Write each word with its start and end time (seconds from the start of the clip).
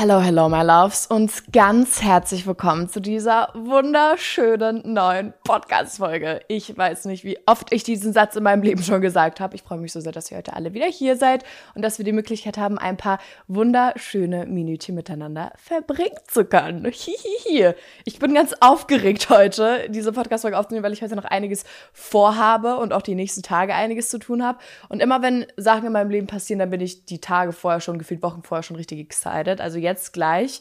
Hello, 0.00 0.20
hello, 0.20 0.48
my 0.48 0.62
loves 0.62 1.08
und 1.08 1.52
ganz 1.52 2.02
herzlich 2.02 2.46
willkommen 2.46 2.88
zu 2.88 3.00
dieser 3.00 3.48
wunderschönen 3.52 4.92
neuen 4.92 5.34
Podcast-Folge. 5.42 6.40
Ich 6.46 6.78
weiß 6.78 7.06
nicht, 7.06 7.24
wie 7.24 7.36
oft 7.46 7.72
ich 7.72 7.82
diesen 7.82 8.12
Satz 8.12 8.36
in 8.36 8.44
meinem 8.44 8.62
Leben 8.62 8.80
schon 8.80 9.00
gesagt 9.00 9.40
habe. 9.40 9.56
Ich 9.56 9.62
freue 9.62 9.78
mich 9.78 9.92
so 9.92 9.98
sehr, 9.98 10.12
dass 10.12 10.30
ihr 10.30 10.36
heute 10.36 10.52
alle 10.52 10.72
wieder 10.72 10.86
hier 10.86 11.16
seid 11.16 11.42
und 11.74 11.82
dass 11.82 11.98
wir 11.98 12.04
die 12.04 12.12
Möglichkeit 12.12 12.58
haben, 12.58 12.78
ein 12.78 12.96
paar 12.96 13.18
wunderschöne 13.48 14.46
Minütchen 14.46 14.94
miteinander 14.94 15.50
verbringen 15.56 16.14
zu 16.28 16.44
können. 16.44 16.84
Hihihi. 16.84 17.74
Ich 18.04 18.20
bin 18.20 18.34
ganz 18.34 18.54
aufgeregt 18.60 19.30
heute, 19.30 19.88
diese 19.88 20.12
Podcast-Folge 20.12 20.56
aufzunehmen, 20.56 20.84
weil 20.84 20.92
ich 20.92 21.02
heute 21.02 21.16
noch 21.16 21.24
einiges 21.24 21.64
vorhabe 21.92 22.76
und 22.76 22.92
auch 22.92 23.02
die 23.02 23.16
nächsten 23.16 23.42
Tage 23.42 23.74
einiges 23.74 24.10
zu 24.10 24.20
tun 24.20 24.44
habe. 24.44 24.60
Und 24.88 25.02
immer 25.02 25.22
wenn 25.22 25.44
Sachen 25.56 25.86
in 25.86 25.92
meinem 25.92 26.10
Leben 26.10 26.28
passieren, 26.28 26.60
dann 26.60 26.70
bin 26.70 26.82
ich 26.82 27.04
die 27.04 27.20
Tage 27.20 27.50
vorher 27.50 27.80
schon, 27.80 27.98
gefühlt 27.98 28.22
Wochen 28.22 28.44
vorher 28.44 28.62
schon 28.62 28.76
richtig 28.76 29.00
excited. 29.00 29.60
Also 29.60 29.87
jetzt 29.88 30.12
gleich 30.12 30.60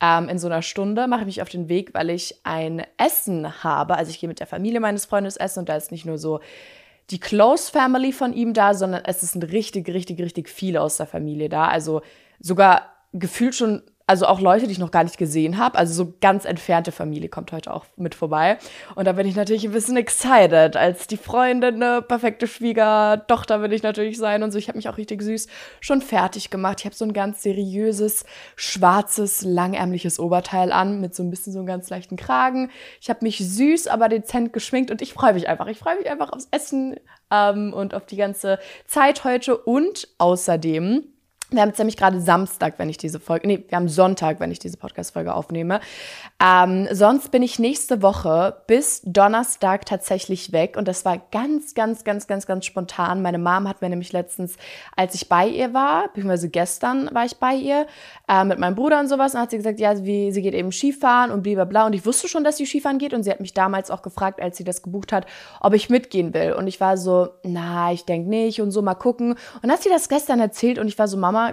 ähm, 0.00 0.28
in 0.28 0.38
so 0.38 0.46
einer 0.46 0.62
Stunde 0.62 1.06
mache 1.06 1.20
ich 1.20 1.26
mich 1.26 1.42
auf 1.42 1.48
den 1.48 1.68
Weg, 1.68 1.94
weil 1.94 2.10
ich 2.10 2.40
ein 2.44 2.82
Essen 2.98 3.64
habe. 3.64 3.96
Also 3.96 4.10
ich 4.10 4.20
gehe 4.20 4.28
mit 4.28 4.40
der 4.40 4.46
Familie 4.46 4.80
meines 4.80 5.06
Freundes 5.06 5.36
essen 5.36 5.60
und 5.60 5.68
da 5.68 5.76
ist 5.76 5.90
nicht 5.90 6.04
nur 6.04 6.18
so 6.18 6.40
die 7.10 7.20
Close 7.20 7.70
Family 7.70 8.12
von 8.12 8.32
ihm 8.32 8.52
da, 8.52 8.74
sondern 8.74 9.02
es 9.04 9.20
sind 9.20 9.44
richtig, 9.52 9.88
richtig, 9.88 10.20
richtig 10.20 10.48
viele 10.48 10.82
aus 10.82 10.96
der 10.96 11.06
Familie 11.06 11.48
da. 11.48 11.68
Also 11.68 12.02
sogar 12.40 12.92
gefühlt 13.12 13.54
schon 13.54 13.82
also 14.06 14.26
auch 14.26 14.40
Leute, 14.40 14.66
die 14.66 14.72
ich 14.72 14.78
noch 14.78 14.92
gar 14.92 15.02
nicht 15.02 15.18
gesehen 15.18 15.58
habe. 15.58 15.76
Also 15.76 16.04
so 16.04 16.14
ganz 16.20 16.44
entfernte 16.44 16.92
Familie 16.92 17.28
kommt 17.28 17.50
heute 17.50 17.74
auch 17.74 17.86
mit 17.96 18.14
vorbei. 18.14 18.58
Und 18.94 19.04
da 19.06 19.12
bin 19.12 19.26
ich 19.26 19.34
natürlich 19.34 19.64
ein 19.64 19.72
bisschen 19.72 19.96
excited. 19.96 20.76
Als 20.76 21.08
die 21.08 21.16
Freundin, 21.16 21.82
eine 21.82 22.02
perfekte 22.02 22.46
Schwiegertochter 22.46 23.62
will 23.62 23.72
ich 23.72 23.82
natürlich 23.82 24.16
sein 24.16 24.44
und 24.44 24.52
so. 24.52 24.58
Ich 24.58 24.68
habe 24.68 24.78
mich 24.78 24.88
auch 24.88 24.96
richtig 24.96 25.22
süß 25.22 25.48
schon 25.80 26.02
fertig 26.02 26.50
gemacht. 26.50 26.80
Ich 26.80 26.84
habe 26.84 26.94
so 26.94 27.04
ein 27.04 27.12
ganz 27.12 27.42
seriöses, 27.42 28.24
schwarzes, 28.54 29.42
langärmliches 29.42 30.20
Oberteil 30.20 30.70
an 30.70 31.00
mit 31.00 31.16
so 31.16 31.24
ein 31.24 31.30
bisschen 31.30 31.52
so 31.52 31.58
einem 31.58 31.66
ganz 31.66 31.90
leichten 31.90 32.16
Kragen. 32.16 32.70
Ich 33.00 33.10
habe 33.10 33.24
mich 33.24 33.38
süß, 33.38 33.88
aber 33.88 34.08
dezent 34.08 34.52
geschminkt 34.52 34.92
und 34.92 35.02
ich 35.02 35.14
freue 35.14 35.34
mich 35.34 35.48
einfach. 35.48 35.66
Ich 35.66 35.78
freue 35.78 35.96
mich 35.96 36.08
einfach 36.08 36.30
aufs 36.30 36.46
Essen 36.52 36.94
ähm, 37.32 37.72
und 37.72 37.92
auf 37.92 38.06
die 38.06 38.16
ganze 38.16 38.60
Zeit 38.86 39.24
heute. 39.24 39.56
Und 39.56 40.08
außerdem 40.18 41.15
wir 41.50 41.62
haben 41.62 41.68
jetzt 41.68 41.78
nämlich 41.78 41.96
gerade 41.96 42.20
Samstag, 42.20 42.74
wenn 42.78 42.88
ich 42.88 42.98
diese 42.98 43.20
Folge, 43.20 43.46
nee, 43.46 43.64
wir 43.68 43.76
haben 43.76 43.88
Sonntag, 43.88 44.40
wenn 44.40 44.50
ich 44.50 44.58
diese 44.58 44.78
Podcast-Folge 44.78 45.32
aufnehme. 45.32 45.78
Ähm, 46.44 46.88
sonst 46.90 47.30
bin 47.30 47.40
ich 47.40 47.60
nächste 47.60 48.02
Woche 48.02 48.62
bis 48.66 49.00
Donnerstag 49.04 49.86
tatsächlich 49.86 50.50
weg 50.50 50.74
und 50.76 50.88
das 50.88 51.04
war 51.04 51.18
ganz, 51.30 51.74
ganz, 51.74 52.02
ganz, 52.02 52.26
ganz, 52.26 52.46
ganz 52.46 52.66
spontan. 52.66 53.22
Meine 53.22 53.38
Mom 53.38 53.68
hat 53.68 53.80
mir 53.80 53.88
nämlich 53.88 54.12
letztens, 54.12 54.56
als 54.96 55.14
ich 55.14 55.28
bei 55.28 55.46
ihr 55.46 55.72
war, 55.72 56.08
beziehungsweise 56.08 56.48
gestern 56.48 57.14
war 57.14 57.24
ich 57.24 57.36
bei 57.36 57.54
ihr, 57.54 57.86
äh, 58.28 58.42
mit 58.42 58.58
meinem 58.58 58.74
Bruder 58.74 58.98
und 58.98 59.06
sowas, 59.06 59.34
und 59.34 59.40
hat 59.40 59.52
sie 59.52 59.58
gesagt, 59.58 59.78
ja, 59.78 60.04
wie, 60.04 60.32
sie 60.32 60.42
geht 60.42 60.54
eben 60.54 60.72
Skifahren 60.72 61.30
und 61.30 61.44
blablabla 61.44 61.86
und 61.86 61.92
ich 61.92 62.04
wusste 62.04 62.26
schon, 62.26 62.42
dass 62.42 62.56
sie 62.56 62.66
Skifahren 62.66 62.98
geht 62.98 63.14
und 63.14 63.22
sie 63.22 63.30
hat 63.30 63.38
mich 63.38 63.54
damals 63.54 63.92
auch 63.92 64.02
gefragt, 64.02 64.42
als 64.42 64.56
sie 64.56 64.64
das 64.64 64.82
gebucht 64.82 65.12
hat, 65.12 65.26
ob 65.60 65.74
ich 65.74 65.90
mitgehen 65.90 66.34
will 66.34 66.54
und 66.54 66.66
ich 66.66 66.80
war 66.80 66.96
so, 66.96 67.28
na, 67.44 67.92
ich 67.92 68.04
denke 68.04 68.28
nicht 68.28 68.60
und 68.60 68.72
so, 68.72 68.82
mal 68.82 68.94
gucken. 68.94 69.30
Und 69.30 69.62
dann 69.62 69.70
hat 69.70 69.84
sie 69.84 69.90
das 69.90 70.08
gestern 70.08 70.40
erzählt 70.40 70.80
und 70.80 70.88
ich 70.88 70.98
war 70.98 71.06
so, 71.06 71.16
Mama, 71.16 71.36
Mama, 71.36 71.45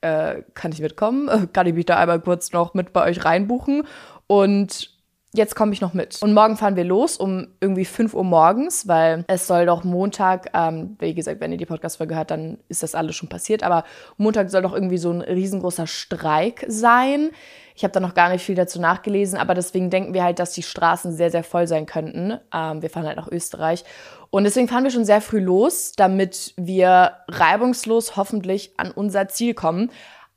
äh, 0.00 0.42
kann 0.54 0.72
ich 0.72 0.80
mitkommen? 0.80 1.48
Kann 1.52 1.66
ich 1.66 1.74
mich 1.74 1.86
da 1.86 1.96
einmal 1.96 2.20
kurz 2.20 2.52
noch 2.52 2.74
mit 2.74 2.92
bei 2.92 3.04
euch 3.04 3.24
reinbuchen? 3.24 3.82
Und 4.26 4.98
jetzt 5.34 5.54
komme 5.54 5.72
ich 5.72 5.80
noch 5.80 5.94
mit. 5.94 6.22
Und 6.22 6.32
morgen 6.34 6.56
fahren 6.56 6.76
wir 6.76 6.84
los 6.84 7.16
um 7.16 7.48
irgendwie 7.60 7.84
5 7.84 8.14
Uhr 8.14 8.24
morgens, 8.24 8.88
weil 8.88 9.24
es 9.28 9.46
soll 9.46 9.66
doch 9.66 9.84
Montag, 9.84 10.50
ähm, 10.54 10.96
wie 10.98 11.14
gesagt, 11.14 11.40
wenn 11.40 11.52
ihr 11.52 11.58
die 11.58 11.66
Podcast-Folge 11.66 12.16
hört, 12.16 12.30
dann 12.30 12.58
ist 12.68 12.82
das 12.82 12.94
alles 12.94 13.16
schon 13.16 13.28
passiert, 13.28 13.62
aber 13.62 13.84
Montag 14.16 14.50
soll 14.50 14.62
doch 14.62 14.74
irgendwie 14.74 14.98
so 14.98 15.10
ein 15.10 15.20
riesengroßer 15.20 15.86
Streik 15.86 16.64
sein. 16.68 17.30
Ich 17.78 17.84
habe 17.84 17.92
da 17.92 18.00
noch 18.00 18.14
gar 18.14 18.28
nicht 18.28 18.44
viel 18.44 18.56
dazu 18.56 18.80
nachgelesen, 18.80 19.38
aber 19.38 19.54
deswegen 19.54 19.88
denken 19.88 20.12
wir 20.12 20.24
halt, 20.24 20.40
dass 20.40 20.52
die 20.52 20.64
Straßen 20.64 21.12
sehr, 21.12 21.30
sehr 21.30 21.44
voll 21.44 21.68
sein 21.68 21.86
könnten. 21.86 22.36
Ähm, 22.52 22.82
wir 22.82 22.90
fahren 22.90 23.06
halt 23.06 23.16
nach 23.16 23.28
Österreich. 23.30 23.84
Und 24.30 24.42
deswegen 24.42 24.66
fahren 24.66 24.82
wir 24.82 24.90
schon 24.90 25.04
sehr 25.04 25.20
früh 25.20 25.38
los, 25.38 25.92
damit 25.94 26.54
wir 26.56 27.12
reibungslos 27.28 28.16
hoffentlich 28.16 28.72
an 28.78 28.90
unser 28.90 29.28
Ziel 29.28 29.54
kommen. 29.54 29.92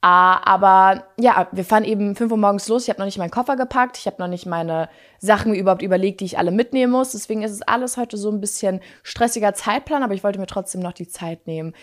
Uh, 0.05 0.37
aber 0.43 1.05
ja, 1.19 1.47
wir 1.51 1.65
fahren 1.65 1.83
eben 1.83 2.15
5 2.15 2.31
Uhr 2.31 2.37
morgens 2.37 2.67
los. 2.67 2.83
Ich 2.83 2.89
habe 2.89 2.99
noch 2.99 3.05
nicht 3.07 3.17
meinen 3.17 3.31
Koffer 3.31 3.55
gepackt. 3.55 3.97
Ich 3.97 4.05
habe 4.05 4.17
noch 4.19 4.27
nicht 4.27 4.45
meine 4.45 4.87
Sachen 5.21 5.53
überhaupt 5.53 5.83
überlegt, 5.83 6.19
die 6.19 6.25
ich 6.25 6.39
alle 6.39 6.49
mitnehmen 6.49 6.91
muss. 6.91 7.11
Deswegen 7.11 7.43
ist 7.43 7.51
es 7.51 7.61
alles 7.61 7.95
heute 7.95 8.17
so 8.17 8.31
ein 8.31 8.41
bisschen 8.41 8.81
stressiger 9.03 9.53
Zeitplan, 9.53 10.01
aber 10.01 10.15
ich 10.15 10.23
wollte 10.23 10.39
mir 10.39 10.47
trotzdem 10.47 10.81
noch 10.81 10.93
die 10.93 11.07
Zeit 11.07 11.45
nehmen, 11.45 11.73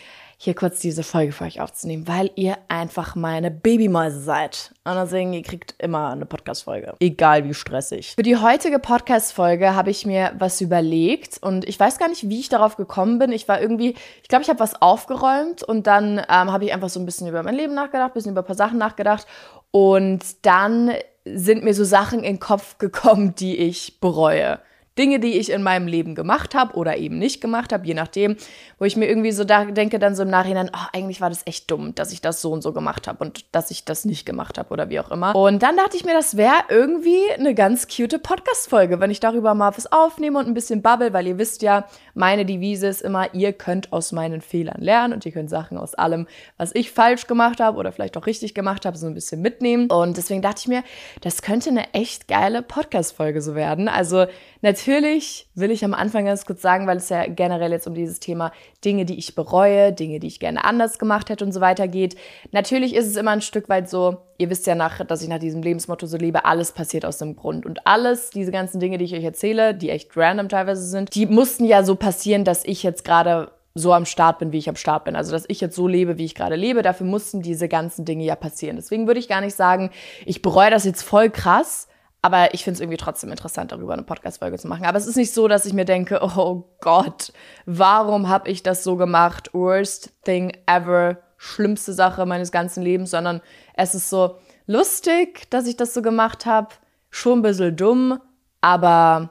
hier 0.40 0.54
kurz 0.54 0.80
diese 0.80 1.04
Folge 1.04 1.32
für 1.32 1.44
euch 1.44 1.60
aufzunehmen, 1.60 2.06
weil 2.06 2.30
ihr 2.34 2.58
einfach 2.68 3.14
meine 3.14 3.50
Babymäuse 3.50 4.20
seid. 4.20 4.72
Und 4.84 4.94
deswegen, 4.94 5.32
ihr 5.32 5.42
kriegt 5.42 5.74
immer 5.78 6.10
eine 6.10 6.26
Podcast-Folge. 6.26 6.94
Egal 7.00 7.44
wie 7.44 7.54
stressig. 7.54 8.14
Für 8.16 8.22
die 8.22 8.36
heutige 8.36 8.80
Podcast-Folge 8.80 9.74
habe 9.74 9.90
ich 9.90 10.04
mir 10.04 10.32
was 10.38 10.60
überlegt 10.60 11.38
und 11.40 11.64
ich 11.68 11.78
weiß 11.78 11.98
gar 11.98 12.08
nicht, 12.08 12.28
wie 12.28 12.40
ich 12.40 12.48
darauf 12.48 12.76
gekommen 12.76 13.20
bin. 13.20 13.30
Ich 13.30 13.46
war 13.48 13.60
irgendwie, 13.60 13.94
ich 14.22 14.28
glaube, 14.28 14.42
ich 14.42 14.48
habe 14.48 14.60
was 14.60 14.80
aufgeräumt 14.82 15.62
und 15.62 15.86
dann 15.86 16.18
ähm, 16.18 16.52
habe 16.52 16.64
ich 16.64 16.72
einfach 16.72 16.88
so 16.88 16.98
ein 16.98 17.06
bisschen 17.06 17.28
über 17.28 17.42
mein 17.44 17.54
Leben 17.54 17.74
nachgedacht, 17.74 18.10
ein 18.10 18.14
bisschen 18.14 18.32
über 18.32 18.42
ein 18.42 18.46
paar 18.46 18.56
Sachen 18.56 18.78
nachgedacht 18.78 19.26
und 19.70 20.46
dann 20.46 20.92
sind 21.34 21.64
mir 21.64 21.74
so 21.74 21.84
Sachen 21.84 22.20
in 22.20 22.34
den 22.34 22.40
Kopf 22.40 22.78
gekommen, 22.78 23.34
die 23.34 23.56
ich 23.56 24.00
bereue. 24.00 24.60
Dinge, 24.98 25.20
die 25.20 25.38
ich 25.38 25.50
in 25.50 25.62
meinem 25.62 25.86
Leben 25.86 26.14
gemacht 26.14 26.54
habe 26.54 26.74
oder 26.74 26.96
eben 26.96 27.18
nicht 27.18 27.40
gemacht 27.40 27.72
habe, 27.72 27.86
je 27.86 27.94
nachdem, 27.94 28.36
wo 28.78 28.84
ich 28.84 28.96
mir 28.96 29.06
irgendwie 29.06 29.32
so 29.32 29.44
da 29.44 29.64
denke, 29.64 29.98
dann 29.98 30.14
so 30.14 30.24
im 30.24 30.30
Nachhinein, 30.30 30.70
oh, 30.74 30.86
eigentlich 30.92 31.20
war 31.20 31.30
das 31.30 31.46
echt 31.46 31.70
dumm, 31.70 31.94
dass 31.94 32.12
ich 32.12 32.20
das 32.20 32.42
so 32.42 32.50
und 32.50 32.62
so 32.62 32.72
gemacht 32.72 33.06
habe 33.06 33.24
und 33.24 33.44
dass 33.52 33.70
ich 33.70 33.84
das 33.84 34.04
nicht 34.04 34.26
gemacht 34.26 34.58
habe 34.58 34.70
oder 34.70 34.90
wie 34.90 35.00
auch 35.00 35.10
immer. 35.10 35.34
Und 35.36 35.62
dann 35.62 35.76
dachte 35.76 35.96
ich 35.96 36.04
mir, 36.04 36.14
das 36.14 36.36
wäre 36.36 36.64
irgendwie 36.68 37.20
eine 37.38 37.54
ganz 37.54 37.86
cute 37.86 38.18
Podcast-Folge, 38.18 39.00
wenn 39.00 39.10
ich 39.10 39.20
darüber 39.20 39.54
mal 39.54 39.72
was 39.76 39.90
aufnehme 39.90 40.38
und 40.38 40.48
ein 40.48 40.54
bisschen 40.54 40.82
bubble, 40.82 41.12
weil 41.12 41.26
ihr 41.26 41.38
wisst 41.38 41.62
ja, 41.62 41.86
meine 42.14 42.44
Devise 42.44 42.88
ist 42.88 43.02
immer, 43.02 43.32
ihr 43.34 43.52
könnt 43.52 43.92
aus 43.92 44.12
meinen 44.12 44.40
Fehlern 44.40 44.80
lernen 44.80 45.14
und 45.14 45.24
ihr 45.24 45.32
könnt 45.32 45.50
Sachen 45.50 45.78
aus 45.78 45.94
allem, 45.94 46.26
was 46.56 46.74
ich 46.74 46.90
falsch 46.90 47.26
gemacht 47.26 47.60
habe 47.60 47.78
oder 47.78 47.92
vielleicht 47.92 48.16
auch 48.16 48.26
richtig 48.26 48.54
gemacht 48.54 48.84
habe, 48.84 48.98
so 48.98 49.06
ein 49.06 49.14
bisschen 49.14 49.40
mitnehmen. 49.40 49.90
Und 49.90 50.16
deswegen 50.16 50.42
dachte 50.42 50.60
ich 50.62 50.68
mir, 50.68 50.82
das 51.20 51.42
könnte 51.42 51.70
eine 51.70 51.94
echt 51.94 52.26
geile 52.26 52.62
Podcast-Folge 52.62 53.40
so 53.40 53.54
werden. 53.54 53.88
Also 53.88 54.26
Natürlich 54.60 54.87
will 54.88 55.70
ich 55.70 55.84
am 55.84 55.94
Anfang 55.94 56.24
ganz 56.24 56.44
kurz 56.44 56.62
sagen, 56.62 56.86
weil 56.86 56.96
es 56.96 57.08
ja 57.08 57.26
generell 57.26 57.70
jetzt 57.72 57.86
um 57.86 57.94
dieses 57.94 58.20
Thema 58.20 58.52
Dinge, 58.84 59.04
die 59.04 59.18
ich 59.18 59.34
bereue, 59.34 59.92
Dinge, 59.92 60.18
die 60.18 60.26
ich 60.26 60.40
gerne 60.40 60.64
anders 60.64 60.98
gemacht 60.98 61.30
hätte 61.30 61.44
und 61.44 61.52
so 61.52 61.60
weiter 61.60 61.88
geht. 61.88 62.16
Natürlich 62.52 62.94
ist 62.94 63.06
es 63.06 63.16
immer 63.16 63.32
ein 63.32 63.42
Stück 63.42 63.68
weit 63.68 63.88
so, 63.88 64.18
ihr 64.38 64.50
wisst 64.50 64.66
ja 64.66 64.74
nach, 64.74 65.04
dass 65.04 65.22
ich 65.22 65.28
nach 65.28 65.38
diesem 65.38 65.62
Lebensmotto 65.62 66.06
so 66.06 66.16
lebe, 66.16 66.44
alles 66.44 66.72
passiert 66.72 67.04
aus 67.04 67.18
dem 67.18 67.36
Grund. 67.36 67.66
Und 67.66 67.86
alles, 67.86 68.30
diese 68.30 68.50
ganzen 68.50 68.80
Dinge, 68.80 68.98
die 68.98 69.04
ich 69.04 69.14
euch 69.14 69.24
erzähle, 69.24 69.74
die 69.74 69.90
echt 69.90 70.16
random 70.16 70.48
teilweise 70.48 70.82
sind, 70.82 71.14
die 71.14 71.26
mussten 71.26 71.64
ja 71.64 71.84
so 71.84 71.94
passieren, 71.94 72.44
dass 72.44 72.64
ich 72.64 72.82
jetzt 72.82 73.04
gerade 73.04 73.50
so 73.74 73.92
am 73.92 74.06
Start 74.06 74.38
bin, 74.38 74.52
wie 74.52 74.58
ich 74.58 74.68
am 74.68 74.76
Start 74.76 75.04
bin. 75.04 75.16
Also, 75.16 75.32
dass 75.32 75.44
ich 75.48 75.60
jetzt 75.60 75.76
so 75.76 75.86
lebe, 75.86 76.18
wie 76.18 76.24
ich 76.24 76.34
gerade 76.34 76.56
lebe. 76.56 76.82
Dafür 76.82 77.06
mussten 77.06 77.42
diese 77.42 77.68
ganzen 77.68 78.04
Dinge 78.04 78.24
ja 78.24 78.36
passieren. 78.36 78.76
Deswegen 78.76 79.06
würde 79.06 79.20
ich 79.20 79.28
gar 79.28 79.40
nicht 79.40 79.54
sagen, 79.54 79.90
ich 80.26 80.42
bereue 80.42 80.70
das 80.70 80.84
jetzt 80.84 81.02
voll 81.02 81.30
krass, 81.30 81.88
aber 82.20 82.52
ich 82.52 82.64
finde 82.64 82.76
es 82.76 82.80
irgendwie 82.80 82.96
trotzdem 82.96 83.30
interessant, 83.30 83.70
darüber 83.72 83.92
eine 83.92 84.02
Podcast-Folge 84.02 84.58
zu 84.58 84.66
machen. 84.66 84.86
Aber 84.86 84.98
es 84.98 85.06
ist 85.06 85.16
nicht 85.16 85.32
so, 85.32 85.46
dass 85.46 85.66
ich 85.66 85.72
mir 85.72 85.84
denke, 85.84 86.20
oh 86.22 86.64
Gott, 86.80 87.32
warum 87.66 88.28
habe 88.28 88.50
ich 88.50 88.62
das 88.62 88.84
so 88.84 88.96
gemacht? 88.96 89.50
Worst 89.52 90.12
thing 90.24 90.56
ever, 90.66 91.18
schlimmste 91.36 91.92
Sache 91.92 92.26
meines 92.26 92.50
ganzen 92.50 92.82
Lebens, 92.82 93.12
sondern 93.12 93.40
es 93.74 93.94
ist 93.94 94.10
so 94.10 94.36
lustig, 94.66 95.48
dass 95.50 95.66
ich 95.66 95.76
das 95.76 95.94
so 95.94 96.02
gemacht 96.02 96.46
habe. 96.46 96.68
Schon 97.10 97.38
ein 97.38 97.42
bisschen 97.42 97.76
dumm, 97.76 98.20
aber 98.60 99.30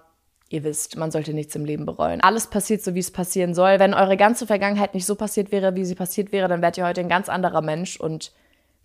ihr 0.49 0.63
wisst, 0.63 0.97
man 0.97 1.11
sollte 1.11 1.33
nichts 1.33 1.55
im 1.55 1.65
Leben 1.65 1.85
bereuen. 1.85 2.21
Alles 2.21 2.47
passiert 2.47 2.81
so, 2.81 2.95
wie 2.95 2.99
es 2.99 3.11
passieren 3.11 3.53
soll. 3.53 3.79
Wenn 3.79 3.93
eure 3.93 4.17
ganze 4.17 4.47
Vergangenheit 4.47 4.93
nicht 4.93 5.05
so 5.05 5.15
passiert 5.15 5.51
wäre, 5.51 5.75
wie 5.75 5.85
sie 5.85 5.95
passiert 5.95 6.31
wäre, 6.31 6.47
dann 6.47 6.61
wärt 6.61 6.77
ihr 6.77 6.85
heute 6.85 7.01
ein 7.01 7.09
ganz 7.09 7.27
anderer 7.27 7.61
Mensch 7.61 7.99
und 7.99 8.31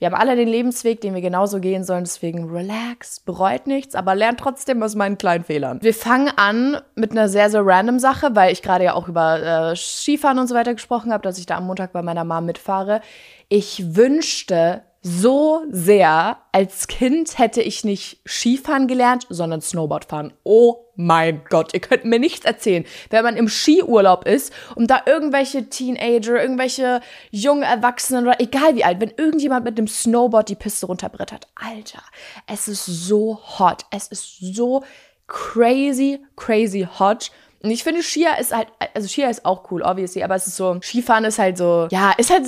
wir 0.02 0.06
haben 0.06 0.20
alle 0.20 0.34
den 0.34 0.49
Lebensweg, 0.49 1.00
den 1.00 1.14
wir 1.14 1.20
genauso 1.20 1.60
gehen 1.60 1.84
sollen. 1.84 2.02
Deswegen 2.02 2.50
relax, 2.50 3.20
bereut 3.20 3.69
nichts, 3.69 3.94
aber 3.94 4.16
lernt 4.16 4.40
trotzdem 4.40 4.82
aus 4.82 4.96
meinen 4.96 5.16
kleinen 5.16 5.44
Fehlern. 5.44 5.78
Wir 5.81 5.94
fangen 5.94 6.28
an 6.34 6.78
mit 6.96 7.12
einer 7.12 7.28
sehr, 7.28 7.50
sehr 7.50 7.64
random 7.64 8.00
Sache, 8.00 8.34
weil 8.34 8.52
ich 8.52 8.62
gerade 8.62 8.82
ja 8.82 8.94
auch 8.94 9.06
über 9.06 9.70
äh, 9.70 9.76
Skifahren 9.76 10.40
und 10.40 10.49
so 10.49 10.56
weiter 10.56 10.75
gesprochen 10.75 11.12
habe, 11.12 11.22
dass 11.22 11.38
ich 11.38 11.46
da 11.46 11.56
am 11.56 11.69
Montag 11.69 11.93
bei 11.93 12.02
meiner 12.02 12.25
Mom 12.25 12.46
mitfahre. 12.46 13.00
Ich 13.49 13.94
wünschte, 13.94 14.82
so 15.02 15.64
sehr. 15.69 16.38
Als 16.52 16.87
Kind 16.87 17.38
hätte 17.38 17.60
ich 17.60 17.84
nicht 17.84 18.20
Skifahren 18.26 18.87
gelernt, 18.87 19.26
sondern 19.28 19.60
Snowboard 19.60 20.04
fahren. 20.04 20.32
Oh 20.44 20.76
mein 20.94 21.43
Gott, 21.49 21.75
ihr 21.75 21.81
könnt 21.81 22.04
mir 22.04 22.20
nichts 22.20 22.44
erzählen. 22.44 22.84
Wenn 23.10 23.25
man 23.25 23.37
im 23.37 23.49
Skiurlaub 23.49 24.26
ist 24.26 24.52
und 24.76 24.90
da 24.90 25.02
irgendwelche 25.04 25.69
Teenager, 25.69 26.40
irgendwelche 26.40 27.00
jungen 27.31 27.62
Erwachsenen 27.62 28.26
oder 28.26 28.40
egal 28.40 28.76
wie 28.76 28.84
alt, 28.84 29.00
wenn 29.00 29.12
irgendjemand 29.16 29.64
mit 29.64 29.76
dem 29.76 29.88
Snowboard 29.88 30.49
die 30.49 30.54
Piste 30.54 30.87
runterbrettert, 30.87 31.49
Alter, 31.56 32.02
es 32.46 32.69
ist 32.69 32.87
so 32.87 33.40
hot. 33.58 33.84
Es 33.90 34.06
ist 34.08 34.38
so 34.40 34.84
crazy, 35.26 36.20
crazy 36.37 36.87
hot. 36.99 37.32
Und 37.62 37.70
ich 37.70 37.84
finde, 37.84 38.02
Skier 38.02 38.38
ist 38.38 38.54
halt, 38.54 38.69
also 38.94 39.08
Skier 39.08 39.31
ist 39.31 39.44
auch 39.44 39.70
cool, 39.70 39.82
obviously, 39.82 40.22
aber 40.22 40.34
es 40.34 40.46
ist 40.46 40.56
so, 40.56 40.78
Skifahren 40.82 41.25
ist 41.25 41.38
halt 41.38 41.58
so, 41.58 41.88
ja, 41.90 42.12
ist 42.19 42.31
halt, 42.31 42.46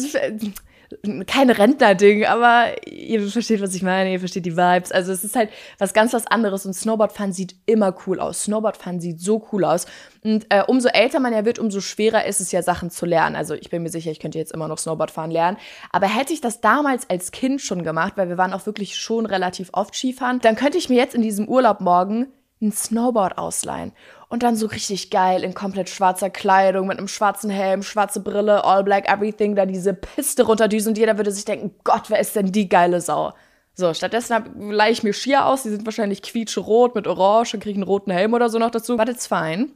kein 1.27 1.51
Rentner-Ding, 1.51 2.27
aber 2.27 2.87
ihr 2.87 3.21
versteht, 3.29 3.61
was 3.61 3.75
ich 3.75 3.83
meine, 3.83 4.13
ihr 4.13 4.19
versteht 4.19 4.47
die 4.47 4.57
Vibes. 4.57 4.93
Also 4.93 5.13
es 5.13 5.25
ist 5.25 5.37
halt 5.37 5.51
was 5.79 5.95
ganz 5.95 6.13
was 6.13 6.27
anderes 6.27 6.67
und 6.67 6.73
Snowboardfahren 6.73 7.33
sieht 7.33 7.57
immer 7.67 7.95
cool 8.07 8.21
aus. 8.21 8.45
Snowboardfahren 8.45 9.01
sieht 9.01 9.21
so 9.21 9.47
cool 9.53 9.65
aus. 9.65 9.87
Und 10.23 10.47
äh, 10.49 10.63
umso 10.67 10.89
älter 10.89 11.21
man 11.21 11.33
ja 11.33 11.45
wird, 11.45 11.59
umso 11.59 11.81
schwerer 11.81 12.25
ist 12.25 12.41
es 12.41 12.51
ja, 12.53 12.63
Sachen 12.63 12.91
zu 12.91 13.07
lernen. 13.07 13.37
Also 13.37 13.55
ich 13.55 13.71
bin 13.71 13.83
mir 13.83 13.91
sicher, 13.91 14.11
ich 14.11 14.21
könnte 14.21 14.39
jetzt 14.39 14.53
immer 14.53 14.69
noch 14.69 14.79
Snowboardfahren 14.79 15.31
lernen. 15.31 15.59
Aber 15.93 16.07
hätte 16.07 16.33
ich 16.33 16.41
das 16.41 16.61
damals 16.61 17.09
als 17.11 17.31
Kind 17.31 17.61
schon 17.61 17.85
gemacht, 17.85 18.15
weil 18.17 18.29
wir 18.29 18.39
waren 18.39 18.53
auch 18.53 18.67
wirklich 18.67 18.97
schon 18.97 19.27
relativ 19.27 19.71
oft 19.73 19.95
Skifahren, 19.95 20.41
dann 20.41 20.57
könnte 20.57 20.79
ich 20.79 20.89
mir 20.89 20.97
jetzt 20.97 21.15
in 21.15 21.23
diesem 21.23 21.49
Urlaub 21.49 21.81
morgen 21.81 22.29
ein 22.63 22.73
Snowboard 22.73 23.39
ausleihen. 23.39 23.93
Und 24.35 24.43
dann 24.43 24.57
so 24.57 24.67
richtig 24.67 25.11
geil 25.11 25.45
in 25.45 25.55
komplett 25.55 25.89
schwarzer 25.89 26.29
Kleidung, 26.29 26.89
mit 26.89 26.99
einem 26.99 27.07
schwarzen 27.07 27.51
Helm, 27.51 27.85
schwarze 27.85 28.19
Brille, 28.19 28.65
all 28.65 28.83
black, 28.83 29.09
everything, 29.09 29.55
da 29.55 29.65
diese 29.65 29.95
Piste 29.95 30.43
runterdüsen 30.43 30.91
und 30.91 30.99
jeder 30.99 31.17
würde 31.19 31.31
sich 31.31 31.45
denken, 31.45 31.77
Gott, 31.85 32.11
wer 32.11 32.19
ist 32.19 32.35
denn 32.35 32.51
die 32.51 32.69
geile 32.69 33.01
Sau? 33.01 33.33
So, 33.75 33.95
stattdessen 33.95 34.73
leihe 34.73 34.91
ich 34.91 35.05
mir 35.05 35.13
Skier 35.13 35.47
aus, 35.47 35.63
die 35.63 35.69
sind 35.69 35.85
wahrscheinlich 35.85 36.21
quietschrot 36.21 36.97
mit 36.97 37.07
Orange 37.07 37.55
und 37.55 37.61
kriege 37.63 37.77
einen 37.77 37.85
roten 37.85 38.11
Helm 38.11 38.35
oder 38.35 38.49
so 38.49 38.59
noch 38.59 38.73
dazu. 38.73 38.97
But 38.97 39.09
it's 39.09 39.29
fine. 39.29 39.69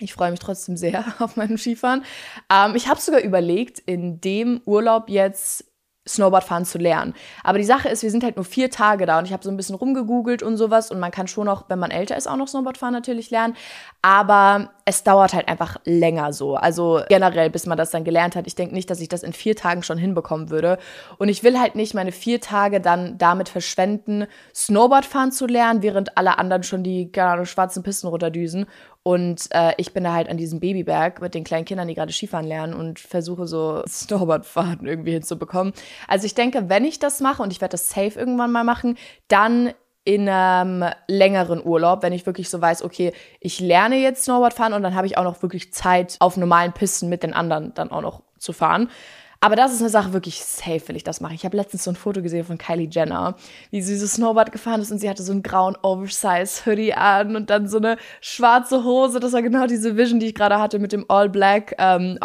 Ich 0.00 0.12
freue 0.12 0.32
mich 0.32 0.40
trotzdem 0.40 0.76
sehr 0.76 1.04
auf 1.20 1.36
meinem 1.36 1.56
Skifahren. 1.56 2.04
Ähm, 2.52 2.74
ich 2.74 2.88
habe 2.88 3.00
sogar 3.00 3.20
überlegt, 3.20 3.78
in 3.78 4.20
dem 4.20 4.60
Urlaub 4.64 5.08
jetzt 5.08 5.69
Snowboardfahren 6.08 6.64
zu 6.64 6.78
lernen. 6.78 7.14
Aber 7.44 7.58
die 7.58 7.64
Sache 7.64 7.88
ist, 7.88 8.02
wir 8.02 8.10
sind 8.10 8.24
halt 8.24 8.36
nur 8.36 8.44
vier 8.44 8.70
Tage 8.70 9.06
da 9.06 9.18
und 9.18 9.26
ich 9.26 9.32
habe 9.32 9.44
so 9.44 9.50
ein 9.50 9.56
bisschen 9.56 9.74
rumgegoogelt 9.74 10.42
und 10.42 10.56
sowas 10.56 10.90
und 10.90 10.98
man 10.98 11.10
kann 11.10 11.28
schon 11.28 11.46
noch, 11.46 11.68
wenn 11.68 11.78
man 11.78 11.90
älter 11.90 12.16
ist, 12.16 12.26
auch 12.26 12.36
noch 12.36 12.48
Snowboardfahren 12.48 12.94
natürlich 12.94 13.30
lernen. 13.30 13.54
Aber 14.02 14.70
es 14.84 15.02
dauert 15.02 15.34
halt 15.34 15.48
einfach 15.48 15.76
länger 15.84 16.32
so. 16.32 16.56
Also 16.56 17.02
generell, 17.08 17.50
bis 17.50 17.66
man 17.66 17.78
das 17.78 17.90
dann 17.90 18.04
gelernt 18.04 18.36
hat. 18.36 18.46
Ich 18.46 18.54
denke 18.54 18.74
nicht, 18.74 18.90
dass 18.90 19.00
ich 19.00 19.08
das 19.08 19.22
in 19.22 19.32
vier 19.32 19.56
Tagen 19.56 19.82
schon 19.82 19.98
hinbekommen 19.98 20.50
würde. 20.50 20.78
Und 21.18 21.28
ich 21.28 21.42
will 21.42 21.58
halt 21.58 21.74
nicht 21.74 21.94
meine 21.94 22.12
vier 22.12 22.40
Tage 22.40 22.80
dann 22.80 23.18
damit 23.18 23.48
verschwenden, 23.48 24.26
Snowboardfahren 24.54 25.32
zu 25.32 25.46
lernen, 25.46 25.82
während 25.82 26.16
alle 26.16 26.38
anderen 26.38 26.62
schon 26.62 26.82
die, 26.82 27.10
keine 27.10 27.30
Ahnung, 27.30 27.46
schwarzen 27.46 27.82
Pisten 27.82 28.08
runterdüsen. 28.08 28.66
Und 29.02 29.48
äh, 29.50 29.72
ich 29.78 29.92
bin 29.92 30.04
da 30.04 30.12
halt 30.12 30.28
an 30.28 30.36
diesem 30.36 30.60
Babyberg 30.60 31.22
mit 31.22 31.34
den 31.34 31.44
kleinen 31.44 31.64
Kindern, 31.64 31.88
die 31.88 31.94
gerade 31.94 32.12
Skifahren 32.12 32.46
lernen 32.46 32.74
und 32.74 32.98
versuche 32.98 33.46
so 33.46 33.82
Snowboardfahrten 33.88 34.86
irgendwie 34.86 35.12
hinzubekommen. 35.12 35.72
Also 36.06 36.26
ich 36.26 36.34
denke, 36.34 36.68
wenn 36.68 36.84
ich 36.84 36.98
das 36.98 37.20
mache 37.20 37.42
und 37.42 37.52
ich 37.52 37.60
werde 37.60 37.72
das 37.72 37.90
safe 37.90 38.18
irgendwann 38.18 38.52
mal 38.52 38.64
machen, 38.64 38.98
dann 39.28 39.72
in 40.04 40.28
einem 40.28 40.92
längeren 41.06 41.64
Urlaub, 41.64 42.02
wenn 42.02 42.12
ich 42.12 42.26
wirklich 42.26 42.48
so 42.48 42.60
weiß, 42.60 42.82
okay, 42.82 43.12
ich 43.38 43.60
lerne 43.60 43.96
jetzt 43.96 44.24
Snowboardfahren 44.24 44.72
und 44.72 44.82
dann 44.82 44.94
habe 44.94 45.06
ich 45.06 45.18
auch 45.18 45.24
noch 45.24 45.42
wirklich 45.42 45.72
Zeit, 45.72 46.16
auf 46.20 46.36
normalen 46.36 46.72
Pisten 46.72 47.08
mit 47.08 47.22
den 47.22 47.34
anderen 47.34 47.74
dann 47.74 47.90
auch 47.90 48.00
noch 48.00 48.22
zu 48.38 48.52
fahren. 48.52 48.90
Aber 49.42 49.56
das 49.56 49.72
ist 49.72 49.80
eine 49.80 49.88
Sache 49.88 50.12
wirklich 50.12 50.44
safe, 50.44 50.86
will 50.88 50.96
ich 50.96 51.04
das 51.04 51.22
mache. 51.22 51.32
Ich 51.32 51.46
habe 51.46 51.56
letztens 51.56 51.84
so 51.84 51.90
ein 51.90 51.96
Foto 51.96 52.20
gesehen 52.20 52.44
von 52.44 52.58
Kylie 52.58 52.90
Jenner, 52.90 53.36
wie 53.70 53.80
sie 53.80 53.96
so 53.96 54.06
Snowboard 54.06 54.52
gefahren 54.52 54.82
ist 54.82 54.92
und 54.92 54.98
sie 54.98 55.08
hatte 55.08 55.22
so 55.22 55.32
einen 55.32 55.42
grauen 55.42 55.78
Oversize 55.80 56.66
Hoodie 56.66 56.92
an 56.92 57.36
und 57.36 57.48
dann 57.48 57.66
so 57.66 57.78
eine 57.78 57.96
schwarze 58.20 58.84
Hose. 58.84 59.18
Das 59.18 59.32
war 59.32 59.40
genau 59.40 59.66
diese 59.66 59.96
Vision, 59.96 60.20
die 60.20 60.26
ich 60.26 60.34
gerade 60.34 60.58
hatte 60.58 60.78
mit 60.78 60.92
dem 60.92 61.06
All 61.08 61.30
Black 61.30 61.74
ähm. 61.78 62.18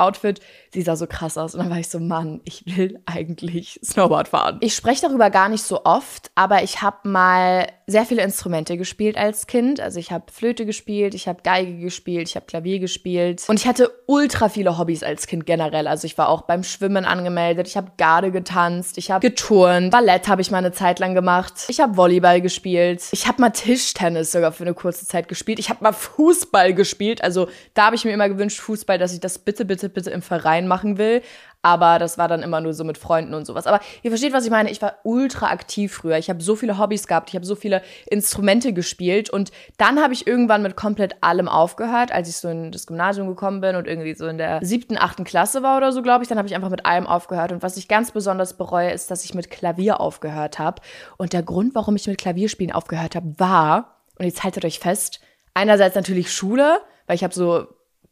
Sie 0.73 0.81
sah 0.81 0.97
so 0.97 1.07
krass 1.07 1.37
aus 1.37 1.55
und 1.55 1.61
dann 1.61 1.69
war 1.69 1.79
ich 1.79 1.87
so, 1.87 2.01
Mann, 2.01 2.41
ich 2.43 2.65
will 2.65 2.99
eigentlich 3.05 3.79
Snowboard 3.81 4.27
fahren. 4.27 4.57
Ich 4.59 4.75
spreche 4.75 5.07
darüber 5.07 5.29
gar 5.29 5.47
nicht 5.47 5.63
so 5.63 5.85
oft, 5.85 6.31
aber 6.35 6.63
ich 6.63 6.81
habe 6.81 7.07
mal 7.07 7.67
sehr 7.87 8.05
viele 8.05 8.23
Instrumente 8.23 8.77
gespielt 8.77 9.15
als 9.17 9.47
Kind. 9.47 9.79
Also 9.79 9.99
ich 9.99 10.11
habe 10.11 10.25
Flöte 10.33 10.65
gespielt, 10.65 11.13
ich 11.13 11.29
habe 11.29 11.43
Geige 11.43 11.77
gespielt, 11.77 12.27
ich 12.27 12.35
habe 12.35 12.45
Klavier 12.45 12.79
gespielt 12.79 13.43
und 13.47 13.57
ich 13.57 13.67
hatte 13.67 13.89
ultra 14.05 14.49
viele 14.49 14.77
Hobbys 14.77 15.03
als 15.03 15.27
Kind 15.27 15.45
generell. 15.45 15.87
Also 15.87 16.07
ich 16.07 16.17
war 16.17 16.27
auch 16.27 16.41
beim 16.41 16.63
Schwimmen 16.63 17.04
angemeldet, 17.05 17.67
ich 17.67 17.77
habe 17.77 17.91
Garde 17.97 18.31
getanzt, 18.31 18.97
ich 18.97 19.11
habe 19.11 19.27
geturnt, 19.27 19.91
Ballett 19.91 20.27
habe 20.27 20.41
ich 20.41 20.51
mal 20.51 20.59
eine 20.59 20.71
Zeit 20.71 20.99
lang 20.99 21.15
gemacht, 21.15 21.53
ich 21.67 21.79
habe 21.79 21.97
Volleyball 21.97 22.41
gespielt, 22.41 23.03
ich 23.11 23.27
habe 23.27 23.41
mal 23.41 23.51
Tischtennis 23.51 24.31
sogar 24.31 24.51
für 24.51 24.63
eine 24.63 24.73
kurze 24.73 25.05
Zeit 25.05 25.27
gespielt, 25.27 25.59
ich 25.59 25.69
habe 25.69 25.83
mal 25.83 25.93
Fußball 25.93 26.73
gespielt. 26.73 27.23
Also 27.23 27.47
da 27.73 27.85
habe 27.85 27.95
ich 27.95 28.05
mir 28.05 28.11
immer 28.11 28.29
gewünscht 28.29 28.59
Fußball, 28.59 28.97
dass 28.97 29.13
ich 29.13 29.19
das 29.19 29.39
bitte 29.39 29.65
bitte 29.65 29.89
bitte 29.89 30.09
im 30.09 30.21
Verein 30.21 30.67
machen 30.67 30.97
will 30.97 31.21
aber 31.65 31.97
das 31.97 32.19
war 32.19 32.27
dann 32.27 32.43
immer 32.43 32.61
nur 32.61 32.75
so 32.75 32.83
mit 32.83 32.99
Freunden 32.99 33.33
und 33.33 33.45
sowas. 33.45 33.65
Aber 33.65 33.79
ihr 34.03 34.11
versteht, 34.11 34.33
was 34.33 34.45
ich 34.45 34.51
meine. 34.51 34.69
Ich 34.69 34.83
war 34.83 34.99
ultra 35.01 35.47
aktiv 35.47 35.91
früher. 35.91 36.19
Ich 36.19 36.29
habe 36.29 36.43
so 36.43 36.55
viele 36.55 36.77
Hobbys 36.77 37.07
gehabt, 37.07 37.29
ich 37.29 37.35
habe 37.35 37.43
so 37.43 37.55
viele 37.55 37.81
Instrumente 38.05 38.71
gespielt 38.71 39.31
und 39.31 39.51
dann 39.79 39.99
habe 39.99 40.13
ich 40.13 40.27
irgendwann 40.27 40.61
mit 40.61 40.75
komplett 40.75 41.15
allem 41.23 41.47
aufgehört, 41.47 42.11
als 42.11 42.29
ich 42.29 42.37
so 42.37 42.49
in 42.49 42.71
das 42.71 42.85
Gymnasium 42.85 43.27
gekommen 43.27 43.61
bin 43.61 43.75
und 43.75 43.87
irgendwie 43.87 44.13
so 44.13 44.27
in 44.27 44.37
der 44.37 44.59
siebten, 44.61 44.95
achten 44.95 45.23
Klasse 45.23 45.63
war 45.63 45.77
oder 45.77 45.91
so, 45.91 46.03
glaube 46.03 46.23
ich. 46.23 46.29
Dann 46.29 46.37
habe 46.37 46.47
ich 46.47 46.53
einfach 46.53 46.69
mit 46.69 46.85
allem 46.85 47.07
aufgehört 47.07 47.51
und 47.51 47.63
was 47.63 47.77
ich 47.77 47.87
ganz 47.87 48.11
besonders 48.11 48.57
bereue, 48.57 48.91
ist, 48.91 49.09
dass 49.09 49.25
ich 49.25 49.33
mit 49.33 49.49
Klavier 49.49 49.99
aufgehört 49.99 50.59
habe. 50.59 50.83
Und 51.17 51.33
der 51.33 51.41
Grund, 51.41 51.73
warum 51.73 51.95
ich 51.95 52.05
mit 52.05 52.19
Klavierspielen 52.19 52.75
aufgehört 52.75 53.15
habe, 53.15 53.39
war, 53.39 54.03
und 54.19 54.25
jetzt 54.25 54.43
haltet 54.43 54.65
euch 54.65 54.77
fest, 54.77 55.19
einerseits 55.55 55.95
natürlich 55.95 56.31
Schule, 56.31 56.77
weil 57.07 57.15
ich 57.15 57.23
habe 57.23 57.33
so 57.33 57.65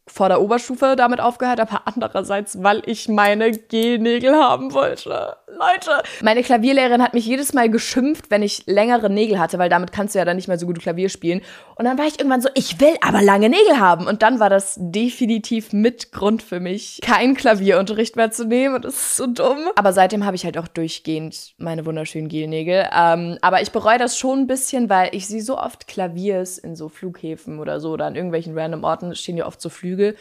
vor 0.08 0.28
der 0.28 0.42
Oberstufe 0.42 0.96
damit 0.98 1.22
aufgehört, 1.22 1.60
aber 1.60 1.84
andererseits, 1.86 2.62
weil 2.62 2.82
ich 2.86 3.08
meine 3.08 3.52
Gelnägel 3.52 4.36
haben 4.36 4.74
wollte. 4.74 5.38
Leute, 5.48 6.04
meine 6.22 6.44
Klavierlehrerin 6.44 7.02
hat 7.02 7.14
mich 7.14 7.26
jedes 7.26 7.54
Mal 7.54 7.70
geschimpft, 7.70 8.30
wenn 8.30 8.42
ich 8.42 8.64
längere 8.66 9.10
Nägel 9.10 9.40
hatte, 9.40 9.60
weil 9.60 9.70
damit 9.70 9.92
kannst 9.92 10.16
du 10.16 10.20
ja 10.20 10.26
dann 10.26 10.36
nicht 10.36 10.48
mehr 10.48 10.58
so 10.58 10.66
gut 10.66 10.80
Klavier 10.80 11.10
spielen. 11.10 11.42
Und 11.76 11.86
dann 11.86 11.98
war 11.98 12.06
ich 12.06 12.20
irgendwann 12.20 12.42
so, 12.42 12.50
ich 12.56 12.80
will 12.80 12.96
aber 13.02 13.22
lange 13.22 13.50
Nägel 13.50 13.80
haben. 13.80 14.08
Und 14.08 14.24
dann 14.24 14.40
war 14.40 14.50
das 14.50 14.76
definitiv 14.78 15.72
mit 15.74 16.12
Grund 16.12 16.42
für 16.44 16.60
mich, 16.60 17.00
keinen 17.02 17.36
Klavierunterricht 17.36 18.16
mehr 18.16 18.32
zu 18.32 18.46
nehmen. 18.46 18.76
Und 18.76 18.86
das 18.86 18.96
ist 18.96 19.18
so 19.18 19.28
dumm. 19.28 19.70
Aber 19.76 19.94
seitdem 19.94 20.26
habe 20.26 20.36
ich 20.36 20.44
halt 20.44 20.58
auch 20.58 20.68
durchgehend 20.68 21.54
meine 21.58 21.86
wunderschönen 21.86 22.30
Gelnägel. 22.30 22.88
Ähm, 22.96 23.38
aber 23.42 23.62
ich 23.62 23.72
bereue 23.72 24.00
das 24.00 24.18
schon 24.18 24.40
ein 24.40 24.48
bisschen, 24.48 24.90
weil 24.90 25.10
ich 25.14 25.28
sehe 25.28 25.42
so 25.42 25.58
oft 25.58 25.88
Klaviers 25.88 26.58
in 26.58 26.76
so 26.76 26.90
Flughäfen 26.90 27.60
oder 27.60 27.80
so 27.80 27.92
oder 27.92 28.06
an 28.06 28.16
irgendwelchen 28.16 28.58
random 28.58 28.84
Orten 28.84 29.16
stehen 29.16 29.38
ja 29.38 29.46
oft 29.46 29.62
so 29.62 29.70
Flüge 29.70 29.93
Flügel. 29.94 30.16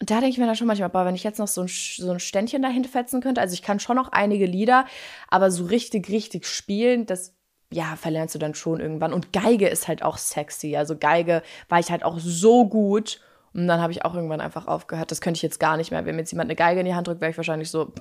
Und 0.00 0.10
da 0.10 0.14
denke 0.14 0.30
ich 0.30 0.38
mir 0.38 0.46
dann 0.46 0.56
schon 0.56 0.66
manchmal, 0.66 0.88
boah, 0.88 1.06
wenn 1.06 1.14
ich 1.14 1.22
jetzt 1.22 1.38
noch 1.38 1.46
so 1.46 1.62
ein, 1.62 1.68
so 1.68 2.10
ein 2.10 2.18
Ständchen 2.18 2.62
dahin 2.62 2.84
fetzen 2.84 3.20
könnte, 3.20 3.40
also 3.40 3.54
ich 3.54 3.62
kann 3.62 3.78
schon 3.78 3.96
noch 3.96 4.10
einige 4.10 4.46
Lieder, 4.46 4.84
aber 5.28 5.50
so 5.50 5.64
richtig, 5.64 6.08
richtig 6.08 6.44
spielen, 6.46 7.06
das 7.06 7.34
ja, 7.72 7.96
verlernst 7.96 8.34
du 8.34 8.38
dann 8.38 8.54
schon 8.54 8.80
irgendwann. 8.80 9.12
Und 9.14 9.32
Geige 9.32 9.68
ist 9.68 9.88
halt 9.88 10.02
auch 10.02 10.18
sexy. 10.18 10.76
Also 10.76 10.98
Geige 10.98 11.42
war 11.68 11.80
ich 11.80 11.90
halt 11.90 12.04
auch 12.04 12.18
so 12.18 12.68
gut. 12.68 13.20
Und 13.54 13.68
dann 13.68 13.80
habe 13.80 13.92
ich 13.92 14.04
auch 14.04 14.14
irgendwann 14.14 14.40
einfach 14.40 14.66
aufgehört. 14.66 15.10
Das 15.10 15.20
könnte 15.20 15.36
ich 15.36 15.42
jetzt 15.42 15.60
gar 15.60 15.76
nicht 15.76 15.90
mehr. 15.90 16.06
Wenn 16.06 16.14
mir 16.14 16.22
jetzt 16.22 16.32
jemand 16.32 16.48
eine 16.48 16.56
Geige 16.56 16.80
in 16.80 16.86
die 16.86 16.94
Hand 16.94 17.06
drückt, 17.06 17.20
wäre 17.20 17.30
ich 17.30 17.36
wahrscheinlich 17.36 17.70
so, 17.70 17.92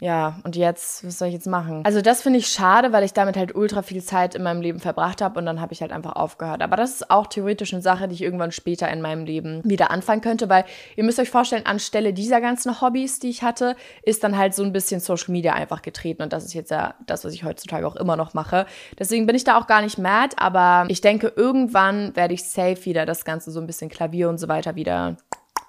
ja, 0.00 0.38
und 0.44 0.54
jetzt, 0.54 1.04
was 1.04 1.18
soll 1.18 1.28
ich 1.28 1.34
jetzt 1.34 1.48
machen? 1.48 1.82
Also 1.84 2.00
das 2.00 2.22
finde 2.22 2.38
ich 2.38 2.46
schade, 2.46 2.92
weil 2.92 3.02
ich 3.02 3.12
damit 3.12 3.36
halt 3.36 3.54
ultra 3.54 3.82
viel 3.82 4.02
Zeit 4.02 4.34
in 4.34 4.42
meinem 4.42 4.60
Leben 4.60 4.78
verbracht 4.78 5.20
habe 5.20 5.38
und 5.38 5.46
dann 5.46 5.60
habe 5.60 5.72
ich 5.72 5.80
halt 5.80 5.90
einfach 5.90 6.12
aufgehört. 6.12 6.62
Aber 6.62 6.76
das 6.76 6.92
ist 6.92 7.10
auch 7.10 7.26
theoretisch 7.26 7.72
eine 7.72 7.82
Sache, 7.82 8.06
die 8.06 8.14
ich 8.14 8.22
irgendwann 8.22 8.52
später 8.52 8.88
in 8.88 9.00
meinem 9.00 9.24
Leben 9.24 9.62
wieder 9.64 9.90
anfangen 9.90 10.20
könnte, 10.20 10.48
weil 10.48 10.64
ihr 10.96 11.04
müsst 11.04 11.18
euch 11.18 11.30
vorstellen, 11.30 11.66
anstelle 11.66 12.12
dieser 12.12 12.40
ganzen 12.40 12.80
Hobbys, 12.80 13.18
die 13.18 13.30
ich 13.30 13.42
hatte, 13.42 13.74
ist 14.02 14.22
dann 14.22 14.38
halt 14.38 14.54
so 14.54 14.62
ein 14.62 14.72
bisschen 14.72 15.00
Social 15.00 15.32
Media 15.32 15.54
einfach 15.54 15.82
getreten 15.82 16.22
und 16.22 16.32
das 16.32 16.44
ist 16.44 16.54
jetzt 16.54 16.70
ja 16.70 16.94
das, 17.06 17.24
was 17.24 17.34
ich 17.34 17.44
heutzutage 17.44 17.86
auch 17.86 17.96
immer 17.96 18.16
noch 18.16 18.34
mache. 18.34 18.66
Deswegen 18.98 19.26
bin 19.26 19.34
ich 19.34 19.44
da 19.44 19.58
auch 19.58 19.66
gar 19.66 19.82
nicht 19.82 19.98
mad, 19.98 20.36
aber 20.38 20.86
ich 20.88 21.00
denke, 21.00 21.32
irgendwann 21.34 22.14
werde 22.14 22.34
ich 22.34 22.44
safe 22.44 22.84
wieder 22.84 23.06
das 23.06 23.24
Ganze 23.24 23.50
so 23.50 23.60
ein 23.60 23.66
bisschen 23.66 23.88
Klavier 23.88 24.28
und 24.28 24.38
so 24.38 24.46
weiter 24.46 24.76
wieder 24.76 24.99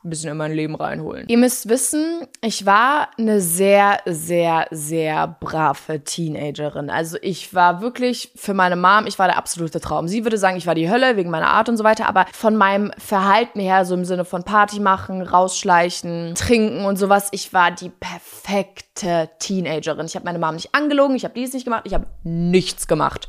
ein 0.03 0.09
bisschen 0.09 0.31
in 0.31 0.37
mein 0.37 0.51
Leben 0.51 0.75
reinholen. 0.75 1.27
Ihr 1.27 1.37
müsst 1.37 1.69
wissen, 1.69 2.27
ich 2.41 2.65
war 2.65 3.09
eine 3.19 3.39
sehr, 3.39 3.99
sehr, 4.05 4.65
sehr 4.71 5.27
brave 5.39 6.03
Teenagerin. 6.03 6.89
Also 6.89 7.17
ich 7.21 7.53
war 7.53 7.81
wirklich 7.81 8.31
für 8.35 8.55
meine 8.55 8.75
Mom, 8.75 9.05
ich 9.05 9.19
war 9.19 9.27
der 9.27 9.37
absolute 9.37 9.79
Traum. 9.79 10.07
Sie 10.07 10.25
würde 10.25 10.39
sagen, 10.39 10.57
ich 10.57 10.65
war 10.65 10.73
die 10.73 10.89
Hölle 10.89 11.17
wegen 11.17 11.29
meiner 11.29 11.51
Art 11.51 11.69
und 11.69 11.77
so 11.77 11.83
weiter, 11.83 12.07
aber 12.07 12.25
von 12.33 12.55
meinem 12.55 12.91
Verhalten 12.97 13.59
her, 13.59 13.85
so 13.85 13.93
im 13.93 14.05
Sinne 14.05 14.25
von 14.25 14.43
Party 14.43 14.79
machen, 14.79 15.21
rausschleichen, 15.21 16.33
trinken 16.35 16.85
und 16.85 16.97
sowas, 16.97 17.27
ich 17.31 17.53
war 17.53 17.69
die 17.69 17.89
perfekte 17.89 19.29
Teenagerin. 19.37 20.07
Ich 20.07 20.15
habe 20.15 20.25
meine 20.25 20.39
Mom 20.39 20.55
nicht 20.55 20.73
angelogen, 20.73 21.15
ich 21.15 21.25
habe 21.25 21.35
dies 21.35 21.53
nicht 21.53 21.65
gemacht, 21.65 21.83
ich 21.85 21.93
habe 21.93 22.07
nichts 22.23 22.87
gemacht. 22.87 23.27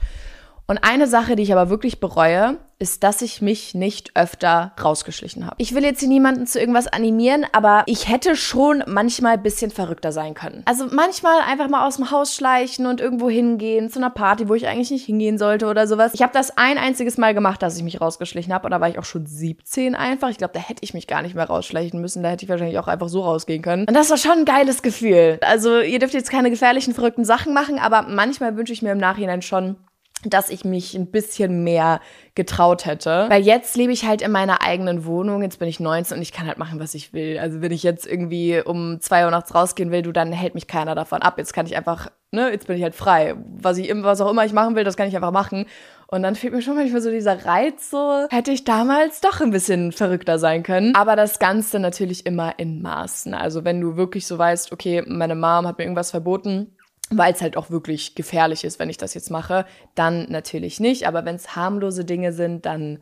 Und 0.66 0.78
eine 0.84 1.06
Sache, 1.06 1.36
die 1.36 1.42
ich 1.42 1.52
aber 1.52 1.70
wirklich 1.70 2.00
bereue, 2.00 2.58
ist, 2.82 3.04
dass 3.04 3.22
ich 3.22 3.40
mich 3.40 3.74
nicht 3.74 4.16
öfter 4.16 4.72
rausgeschlichen 4.82 5.46
habe. 5.46 5.54
Ich 5.58 5.74
will 5.74 5.84
jetzt 5.84 6.00
hier 6.00 6.08
niemanden 6.08 6.46
zu 6.46 6.58
irgendwas 6.58 6.88
animieren, 6.88 7.46
aber 7.52 7.84
ich 7.86 8.08
hätte 8.08 8.34
schon 8.34 8.82
manchmal 8.86 9.34
ein 9.34 9.42
bisschen 9.42 9.70
verrückter 9.70 10.10
sein 10.10 10.34
können. 10.34 10.62
Also 10.64 10.86
manchmal 10.90 11.42
einfach 11.42 11.68
mal 11.68 11.86
aus 11.86 11.96
dem 11.96 12.10
Haus 12.10 12.34
schleichen 12.34 12.86
und 12.86 13.00
irgendwo 13.00 13.30
hingehen 13.30 13.88
zu 13.88 14.00
einer 14.00 14.10
Party, 14.10 14.48
wo 14.48 14.54
ich 14.54 14.66
eigentlich 14.66 14.90
nicht 14.90 15.06
hingehen 15.06 15.38
sollte 15.38 15.66
oder 15.66 15.86
sowas. 15.86 16.12
Ich 16.14 16.22
habe 16.22 16.32
das 16.32 16.56
ein 16.58 16.76
einziges 16.76 17.18
Mal 17.18 17.34
gemacht, 17.34 17.62
dass 17.62 17.76
ich 17.76 17.84
mich 17.84 18.00
rausgeschlichen 18.00 18.52
habe 18.52 18.66
und 18.66 18.72
da 18.72 18.80
war 18.80 18.88
ich 18.88 18.98
auch 18.98 19.04
schon 19.04 19.26
17 19.26 19.94
einfach. 19.94 20.30
Ich 20.30 20.38
glaube, 20.38 20.54
da 20.54 20.60
hätte 20.60 20.82
ich 20.82 20.92
mich 20.92 21.06
gar 21.06 21.22
nicht 21.22 21.36
mehr 21.36 21.46
rausschleichen 21.46 22.00
müssen. 22.00 22.24
Da 22.24 22.30
hätte 22.30 22.44
ich 22.44 22.50
wahrscheinlich 22.50 22.80
auch 22.80 22.88
einfach 22.88 23.08
so 23.08 23.22
rausgehen 23.22 23.62
können. 23.62 23.86
Und 23.86 23.94
das 23.94 24.10
war 24.10 24.16
schon 24.16 24.38
ein 24.38 24.44
geiles 24.44 24.82
Gefühl. 24.82 25.38
Also 25.42 25.80
ihr 25.80 26.00
dürft 26.00 26.14
jetzt 26.14 26.30
keine 26.30 26.50
gefährlichen, 26.50 26.94
verrückten 26.94 27.24
Sachen 27.24 27.54
machen, 27.54 27.78
aber 27.78 28.02
manchmal 28.02 28.56
wünsche 28.56 28.72
ich 28.72 28.82
mir 28.82 28.90
im 28.90 28.98
Nachhinein 28.98 29.42
schon, 29.42 29.76
dass 30.24 30.50
ich 30.50 30.64
mich 30.64 30.94
ein 30.94 31.10
bisschen 31.10 31.64
mehr 31.64 32.00
getraut 32.34 32.86
hätte. 32.86 33.26
Weil 33.28 33.42
jetzt 33.42 33.76
lebe 33.76 33.92
ich 33.92 34.06
halt 34.06 34.22
in 34.22 34.30
meiner 34.30 34.62
eigenen 34.62 35.04
Wohnung. 35.04 35.42
Jetzt 35.42 35.58
bin 35.58 35.68
ich 35.68 35.80
19 35.80 36.16
und 36.16 36.22
ich 36.22 36.32
kann 36.32 36.46
halt 36.46 36.58
machen, 36.58 36.80
was 36.80 36.94
ich 36.94 37.12
will. 37.12 37.38
Also 37.38 37.60
wenn 37.60 37.72
ich 37.72 37.82
jetzt 37.82 38.06
irgendwie 38.06 38.60
um 38.64 39.00
zwei 39.00 39.24
Uhr 39.24 39.30
nachts 39.30 39.54
rausgehen 39.54 39.90
will, 39.90 40.02
du, 40.02 40.12
dann 40.12 40.32
hält 40.32 40.54
mich 40.54 40.66
keiner 40.66 40.94
davon 40.94 41.22
ab. 41.22 41.34
Jetzt 41.38 41.52
kann 41.52 41.66
ich 41.66 41.76
einfach, 41.76 42.10
ne, 42.30 42.50
jetzt 42.50 42.66
bin 42.66 42.76
ich 42.76 42.82
halt 42.82 42.94
frei. 42.94 43.34
Was 43.60 43.78
ich, 43.78 43.92
was 43.94 44.20
auch 44.20 44.30
immer 44.30 44.44
ich 44.44 44.52
machen 44.52 44.76
will, 44.76 44.84
das 44.84 44.96
kann 44.96 45.08
ich 45.08 45.16
einfach 45.16 45.32
machen. 45.32 45.66
Und 46.06 46.22
dann 46.22 46.34
fehlt 46.34 46.52
mir 46.52 46.60
schon 46.60 46.76
manchmal 46.76 47.00
so 47.00 47.10
dieser 47.10 47.46
Reiz, 47.46 47.88
so 47.88 48.26
hätte 48.28 48.50
ich 48.50 48.64
damals 48.64 49.22
doch 49.22 49.40
ein 49.40 49.50
bisschen 49.50 49.92
verrückter 49.92 50.38
sein 50.38 50.62
können. 50.62 50.94
Aber 50.94 51.16
das 51.16 51.38
Ganze 51.38 51.78
natürlich 51.78 52.26
immer 52.26 52.58
in 52.58 52.82
Maßen. 52.82 53.32
Also 53.32 53.64
wenn 53.64 53.80
du 53.80 53.96
wirklich 53.96 54.26
so 54.26 54.36
weißt, 54.36 54.72
okay, 54.72 55.02
meine 55.06 55.34
Mom 55.34 55.66
hat 55.66 55.78
mir 55.78 55.84
irgendwas 55.84 56.10
verboten, 56.10 56.76
weil 57.18 57.32
es 57.32 57.42
halt 57.42 57.56
auch 57.56 57.70
wirklich 57.70 58.14
gefährlich 58.14 58.64
ist, 58.64 58.78
wenn 58.78 58.90
ich 58.90 58.98
das 58.98 59.14
jetzt 59.14 59.30
mache, 59.30 59.66
dann 59.94 60.26
natürlich 60.30 60.80
nicht. 60.80 61.06
Aber 61.06 61.24
wenn 61.24 61.36
es 61.36 61.56
harmlose 61.56 62.04
Dinge 62.04 62.32
sind, 62.32 62.66
dann, 62.66 62.98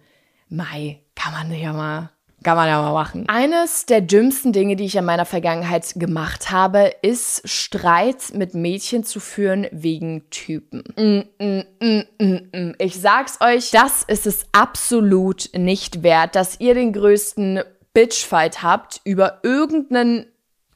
mai, 0.48 1.00
kann 1.14 1.32
man 1.32 1.52
ja 1.52 1.72
mal 1.72 2.10
kann 2.42 2.56
man 2.56 2.68
ja 2.68 2.80
mal 2.80 2.92
machen. 2.92 3.28
Eines 3.28 3.86
der 3.86 4.00
dümmsten 4.00 4.52
Dinge, 4.52 4.76
die 4.76 4.84
ich 4.84 4.96
in 4.96 5.04
meiner 5.04 5.26
Vergangenheit 5.26 5.92
gemacht 5.96 6.50
habe, 6.50 6.92
ist 7.02 7.46
Streit 7.48 8.32
mit 8.32 8.54
Mädchen 8.54 9.04
zu 9.04 9.20
führen 9.20 9.66
wegen 9.72 10.28
Typen. 10.30 10.82
Mm, 10.96 11.44
mm, 11.44 12.02
mm, 12.18 12.74
ich 12.78 12.98
sag's 12.98 13.38
euch, 13.40 13.70
das 13.72 14.04
ist 14.04 14.26
es 14.26 14.46
absolut 14.52 15.50
nicht 15.52 16.02
wert, 16.02 16.34
dass 16.34 16.60
ihr 16.60 16.74
den 16.74 16.92
größten 16.92 17.60
Bitchfight 17.92 18.62
habt 18.62 19.00
über 19.04 19.40
irgendeinen 19.42 20.26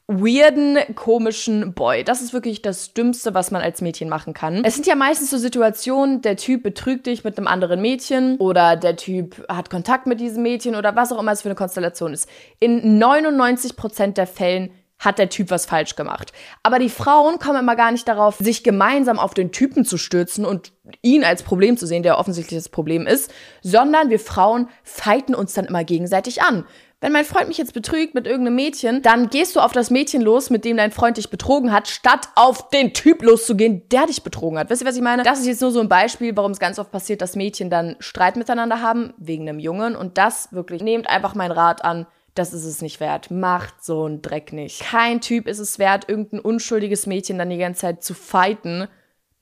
weirden, 0.06 0.78
komischen 0.94 1.72
Boy. 1.72 2.04
Das 2.04 2.20
ist 2.20 2.32
wirklich 2.34 2.60
das 2.60 2.92
Dümmste, 2.92 3.32
was 3.32 3.50
man 3.50 3.62
als 3.62 3.80
Mädchen 3.80 4.08
machen 4.08 4.34
kann. 4.34 4.62
Es 4.64 4.74
sind 4.74 4.86
ja 4.86 4.94
meistens 4.94 5.30
so 5.30 5.38
Situationen, 5.38 6.20
der 6.20 6.36
Typ 6.36 6.62
betrügt 6.62 7.06
dich 7.06 7.24
mit 7.24 7.38
einem 7.38 7.46
anderen 7.46 7.80
Mädchen 7.80 8.36
oder 8.36 8.76
der 8.76 8.96
Typ 8.96 9.46
hat 9.48 9.70
Kontakt 9.70 10.06
mit 10.06 10.20
diesem 10.20 10.42
Mädchen 10.42 10.74
oder 10.74 10.94
was 10.94 11.10
auch 11.10 11.20
immer 11.20 11.32
es 11.32 11.42
für 11.42 11.48
eine 11.48 11.54
Konstellation 11.54 12.12
ist. 12.12 12.28
In 12.60 13.02
99% 13.02 14.12
der 14.12 14.26
Fällen 14.26 14.70
hat 14.98 15.18
der 15.18 15.28
Typ 15.28 15.50
was 15.50 15.66
falsch 15.66 15.96
gemacht. 15.96 16.32
Aber 16.62 16.78
die 16.78 16.88
Frauen 16.88 17.38
kommen 17.38 17.60
immer 17.60 17.76
gar 17.76 17.90
nicht 17.90 18.06
darauf, 18.06 18.36
sich 18.36 18.62
gemeinsam 18.62 19.18
auf 19.18 19.34
den 19.34 19.52
Typen 19.52 19.84
zu 19.84 19.98
stürzen 19.98 20.44
und 20.44 20.72
ihn 21.02 21.24
als 21.24 21.42
Problem 21.42 21.76
zu 21.76 21.86
sehen, 21.86 22.02
der 22.02 22.18
offensichtlich 22.18 22.58
das 22.58 22.68
Problem 22.68 23.06
ist, 23.06 23.32
sondern 23.62 24.10
wir 24.10 24.20
Frauen 24.20 24.68
fighten 24.82 25.34
uns 25.34 25.54
dann 25.54 25.66
immer 25.66 25.84
gegenseitig 25.84 26.42
an. 26.42 26.64
Wenn 27.04 27.12
mein 27.12 27.26
Freund 27.26 27.48
mich 27.48 27.58
jetzt 27.58 27.74
betrügt 27.74 28.14
mit 28.14 28.26
irgendeinem 28.26 28.54
Mädchen, 28.54 29.02
dann 29.02 29.28
gehst 29.28 29.54
du 29.54 29.60
auf 29.60 29.72
das 29.72 29.90
Mädchen 29.90 30.22
los, 30.22 30.48
mit 30.48 30.64
dem 30.64 30.78
dein 30.78 30.90
Freund 30.90 31.18
dich 31.18 31.28
betrogen 31.28 31.70
hat, 31.70 31.86
statt 31.86 32.30
auf 32.34 32.70
den 32.70 32.94
Typ 32.94 33.22
loszugehen, 33.22 33.86
der 33.90 34.06
dich 34.06 34.22
betrogen 34.22 34.58
hat. 34.58 34.70
Wisst 34.70 34.80
ihr, 34.80 34.88
was 34.88 34.96
ich 34.96 35.02
meine? 35.02 35.22
Das 35.22 35.38
ist 35.38 35.46
jetzt 35.46 35.60
nur 35.60 35.70
so 35.70 35.80
ein 35.80 35.90
Beispiel, 35.90 36.34
warum 36.34 36.52
es 36.52 36.58
ganz 36.58 36.78
oft 36.78 36.90
passiert, 36.90 37.20
dass 37.20 37.36
Mädchen 37.36 37.68
dann 37.68 37.96
Streit 37.98 38.36
miteinander 38.36 38.80
haben, 38.80 39.12
wegen 39.18 39.46
einem 39.46 39.58
Jungen. 39.58 39.96
Und 39.96 40.16
das 40.16 40.50
wirklich, 40.54 40.82
nehmt 40.82 41.06
einfach 41.06 41.34
meinen 41.34 41.52
Rat 41.52 41.84
an, 41.84 42.06
das 42.34 42.54
ist 42.54 42.64
es 42.64 42.80
nicht 42.80 43.00
wert. 43.00 43.30
Macht 43.30 43.84
so 43.84 44.06
einen 44.06 44.22
Dreck 44.22 44.54
nicht. 44.54 44.80
Kein 44.80 45.20
Typ 45.20 45.46
ist 45.46 45.58
es 45.58 45.78
wert, 45.78 46.08
irgendein 46.08 46.40
unschuldiges 46.40 47.06
Mädchen 47.06 47.36
dann 47.36 47.50
die 47.50 47.58
ganze 47.58 47.82
Zeit 47.82 48.02
zu 48.02 48.14
fighten 48.14 48.88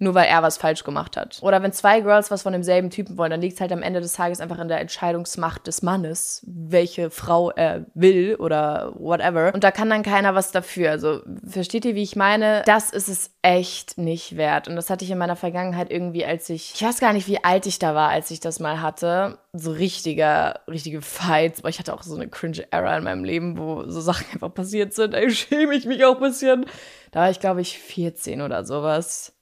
nur 0.02 0.14
weil 0.14 0.26
er 0.26 0.42
was 0.42 0.58
falsch 0.58 0.82
gemacht 0.82 1.16
hat. 1.16 1.38
Oder 1.42 1.62
wenn 1.62 1.72
zwei 1.72 2.00
Girls 2.00 2.30
was 2.30 2.42
von 2.42 2.52
demselben 2.52 2.90
Typen 2.90 3.16
wollen, 3.16 3.30
dann 3.30 3.40
liegt 3.40 3.54
es 3.54 3.60
halt 3.60 3.72
am 3.72 3.82
Ende 3.82 4.00
des 4.00 4.14
Tages 4.14 4.40
einfach 4.40 4.58
in 4.58 4.68
der 4.68 4.80
Entscheidungsmacht 4.80 5.66
des 5.66 5.82
Mannes, 5.82 6.42
welche 6.46 7.10
Frau 7.10 7.50
er 7.50 7.86
will 7.94 8.34
oder 8.34 8.92
whatever. 8.98 9.54
Und 9.54 9.62
da 9.62 9.70
kann 9.70 9.88
dann 9.88 10.02
keiner 10.02 10.34
was 10.34 10.50
dafür. 10.50 10.90
Also 10.90 11.20
versteht 11.46 11.84
ihr, 11.84 11.94
wie 11.94 12.02
ich 12.02 12.16
meine? 12.16 12.62
Das 12.66 12.90
ist 12.90 13.08
es 13.08 13.30
echt 13.42 13.96
nicht 13.96 14.36
wert. 14.36 14.66
Und 14.66 14.74
das 14.74 14.90
hatte 14.90 15.04
ich 15.04 15.10
in 15.10 15.18
meiner 15.18 15.36
Vergangenheit 15.36 15.90
irgendwie, 15.90 16.26
als 16.26 16.50
ich, 16.50 16.72
ich 16.74 16.82
weiß 16.82 16.98
gar 16.98 17.12
nicht, 17.12 17.28
wie 17.28 17.42
alt 17.44 17.66
ich 17.66 17.78
da 17.78 17.94
war, 17.94 18.10
als 18.10 18.30
ich 18.32 18.40
das 18.40 18.58
mal 18.58 18.82
hatte. 18.82 19.38
So 19.52 19.70
richtiger, 19.70 20.60
richtige 20.68 21.00
Fights. 21.00 21.60
Aber 21.60 21.68
ich 21.68 21.78
hatte 21.78 21.94
auch 21.94 22.02
so 22.02 22.16
eine 22.16 22.28
cringe 22.28 22.66
Era 22.72 22.96
in 22.96 23.04
meinem 23.04 23.22
Leben, 23.22 23.56
wo 23.56 23.84
so 23.86 24.00
Sachen 24.00 24.26
einfach 24.32 24.52
passiert 24.52 24.94
sind. 24.94 25.14
Da 25.14 25.30
schäme 25.30 25.74
ich 25.74 25.86
mich 25.86 26.04
auch 26.04 26.16
ein 26.16 26.22
bisschen. 26.22 26.66
Da 27.12 27.20
war 27.20 27.30
ich, 27.30 27.38
glaube 27.38 27.60
ich, 27.60 27.78
14 27.78 28.42
oder 28.42 28.64
sowas. 28.64 29.32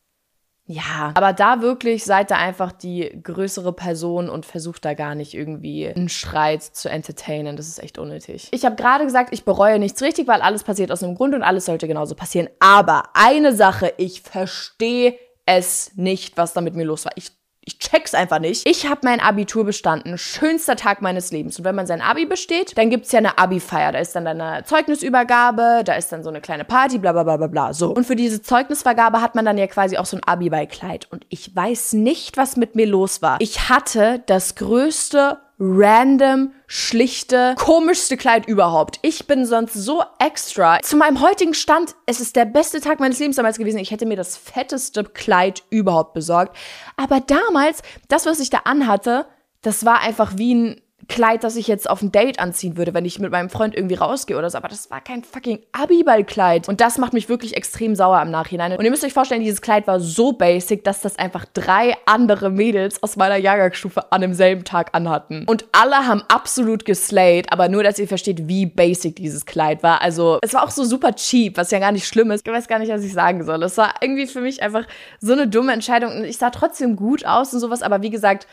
Ja, 0.72 1.10
aber 1.14 1.32
da 1.32 1.62
wirklich 1.62 2.04
seid 2.04 2.30
ihr 2.30 2.38
einfach 2.38 2.70
die 2.70 3.20
größere 3.24 3.72
Person 3.72 4.28
und 4.28 4.46
versucht 4.46 4.84
da 4.84 4.94
gar 4.94 5.16
nicht 5.16 5.34
irgendwie 5.34 5.88
einen 5.88 6.08
Streit 6.08 6.62
zu 6.62 6.88
entertainen. 6.88 7.56
Das 7.56 7.66
ist 7.66 7.82
echt 7.82 7.98
unnötig. 7.98 8.46
Ich 8.52 8.64
habe 8.64 8.76
gerade 8.76 9.04
gesagt, 9.04 9.30
ich 9.32 9.44
bereue 9.44 9.80
nichts 9.80 10.00
richtig, 10.00 10.28
weil 10.28 10.42
alles 10.42 10.62
passiert 10.62 10.92
aus 10.92 11.02
einem 11.02 11.16
Grund 11.16 11.34
und 11.34 11.42
alles 11.42 11.64
sollte 11.64 11.88
genauso 11.88 12.14
passieren. 12.14 12.48
Aber 12.60 13.02
eine 13.14 13.52
Sache, 13.52 13.92
ich 13.96 14.22
verstehe 14.22 15.18
es 15.44 15.90
nicht, 15.96 16.36
was 16.36 16.52
da 16.52 16.60
mit 16.60 16.76
mir 16.76 16.84
los 16.84 17.04
war. 17.04 17.12
Ich 17.16 17.32
ich 17.70 17.78
check's 17.78 18.14
einfach 18.14 18.40
nicht. 18.40 18.68
Ich 18.68 18.88
habe 18.88 19.02
mein 19.04 19.20
Abitur 19.20 19.64
bestanden. 19.64 20.18
Schönster 20.18 20.74
Tag 20.74 21.02
meines 21.02 21.30
Lebens. 21.30 21.58
Und 21.58 21.64
wenn 21.64 21.76
man 21.76 21.86
sein 21.86 22.00
Abi 22.00 22.26
besteht, 22.26 22.76
dann 22.76 22.90
gibt's 22.90 23.12
ja 23.12 23.18
eine 23.18 23.38
Abi-Feier. 23.38 23.92
Da 23.92 24.00
ist 24.00 24.16
dann 24.16 24.26
eine 24.26 24.64
Zeugnisübergabe, 24.64 25.82
da 25.84 25.94
ist 25.94 26.10
dann 26.10 26.24
so 26.24 26.30
eine 26.30 26.40
kleine 26.40 26.64
Party, 26.64 26.98
bla 26.98 27.12
bla 27.12 27.22
bla 27.22 27.36
bla 27.36 27.46
bla. 27.46 27.72
So. 27.72 27.94
Und 27.94 28.06
für 28.06 28.16
diese 28.16 28.42
Zeugnisvergabe 28.42 29.20
hat 29.20 29.36
man 29.36 29.44
dann 29.44 29.56
ja 29.56 29.68
quasi 29.68 29.98
auch 29.98 30.06
so 30.06 30.16
ein 30.16 30.24
Abi-Ballkleid. 30.24 31.06
Und 31.12 31.24
ich 31.28 31.54
weiß 31.54 31.92
nicht, 31.92 32.36
was 32.36 32.56
mit 32.56 32.74
mir 32.74 32.86
los 32.86 33.22
war. 33.22 33.36
Ich 33.40 33.68
hatte 33.68 34.22
das 34.26 34.56
größte 34.56 35.38
random, 35.60 36.52
schlichte, 36.72 37.56
komischste 37.58 38.16
Kleid 38.16 38.46
überhaupt. 38.46 39.00
Ich 39.02 39.26
bin 39.26 39.44
sonst 39.44 39.74
so 39.74 40.04
extra. 40.20 40.80
Zu 40.82 40.96
meinem 40.96 41.20
heutigen 41.20 41.52
Stand, 41.52 41.96
es 42.06 42.20
ist 42.20 42.36
der 42.36 42.44
beste 42.44 42.80
Tag 42.80 43.00
meines 43.00 43.18
Lebens 43.18 43.34
damals 43.34 43.58
gewesen. 43.58 43.78
Ich 43.78 43.90
hätte 43.90 44.06
mir 44.06 44.16
das 44.16 44.36
fetteste 44.36 45.02
Kleid 45.02 45.64
überhaupt 45.70 46.14
besorgt. 46.14 46.56
Aber 46.96 47.20
damals, 47.20 47.82
das, 48.06 48.24
was 48.24 48.38
ich 48.38 48.50
da 48.50 48.58
anhatte, 48.58 49.26
das 49.62 49.84
war 49.84 50.00
einfach 50.00 50.34
wie 50.36 50.54
ein 50.54 50.80
Kleid, 51.10 51.42
das 51.42 51.56
ich 51.56 51.66
jetzt 51.66 51.90
auf 51.90 52.02
ein 52.02 52.12
Date 52.12 52.38
anziehen 52.38 52.76
würde, 52.76 52.94
wenn 52.94 53.04
ich 53.04 53.18
mit 53.18 53.32
meinem 53.32 53.50
Freund 53.50 53.74
irgendwie 53.74 53.96
rausgehe 53.96 54.38
oder 54.38 54.48
so. 54.48 54.56
Aber 54.56 54.68
das 54.68 54.90
war 54.92 55.00
kein 55.00 55.24
fucking 55.24 55.58
Abiballkleid. 55.72 56.68
Und 56.68 56.80
das 56.80 56.98
macht 56.98 57.12
mich 57.12 57.28
wirklich 57.28 57.56
extrem 57.56 57.96
sauer 57.96 58.22
im 58.22 58.30
Nachhinein. 58.30 58.72
Und 58.72 58.84
ihr 58.84 58.90
müsst 58.90 59.04
euch 59.04 59.12
vorstellen, 59.12 59.42
dieses 59.42 59.60
Kleid 59.60 59.88
war 59.88 59.98
so 59.98 60.32
basic, 60.32 60.84
dass 60.84 61.00
das 61.00 61.18
einfach 61.18 61.44
drei 61.52 61.96
andere 62.06 62.48
Mädels 62.48 63.02
aus 63.02 63.16
meiner 63.16 63.36
Jahrgangsstufe 63.36 64.12
an 64.12 64.20
demselben 64.20 64.62
Tag 64.62 64.90
anhatten. 64.92 65.44
Und 65.48 65.64
alle 65.72 66.06
haben 66.06 66.22
absolut 66.28 66.84
geslayed, 66.84 67.52
aber 67.52 67.68
nur, 67.68 67.82
dass 67.82 67.98
ihr 67.98 68.06
versteht, 68.06 68.46
wie 68.46 68.66
basic 68.66 69.16
dieses 69.16 69.44
Kleid 69.44 69.82
war. 69.82 70.02
Also, 70.02 70.38
es 70.42 70.54
war 70.54 70.62
auch 70.62 70.70
so 70.70 70.84
super 70.84 71.12
cheap, 71.16 71.56
was 71.56 71.72
ja 71.72 71.80
gar 71.80 71.90
nicht 71.90 72.06
schlimm 72.06 72.30
ist. 72.30 72.46
Ich 72.46 72.52
weiß 72.52 72.68
gar 72.68 72.78
nicht, 72.78 72.92
was 72.92 73.02
ich 73.02 73.12
sagen 73.12 73.44
soll. 73.44 73.60
Es 73.64 73.76
war 73.76 73.94
irgendwie 74.00 74.28
für 74.28 74.40
mich 74.40 74.62
einfach 74.62 74.86
so 75.18 75.32
eine 75.32 75.48
dumme 75.48 75.72
Entscheidung. 75.72 76.18
Und 76.18 76.24
ich 76.24 76.38
sah 76.38 76.50
trotzdem 76.50 76.94
gut 76.94 77.26
aus 77.26 77.52
und 77.52 77.58
sowas, 77.58 77.82
aber 77.82 78.00
wie 78.00 78.10
gesagt, 78.10 78.46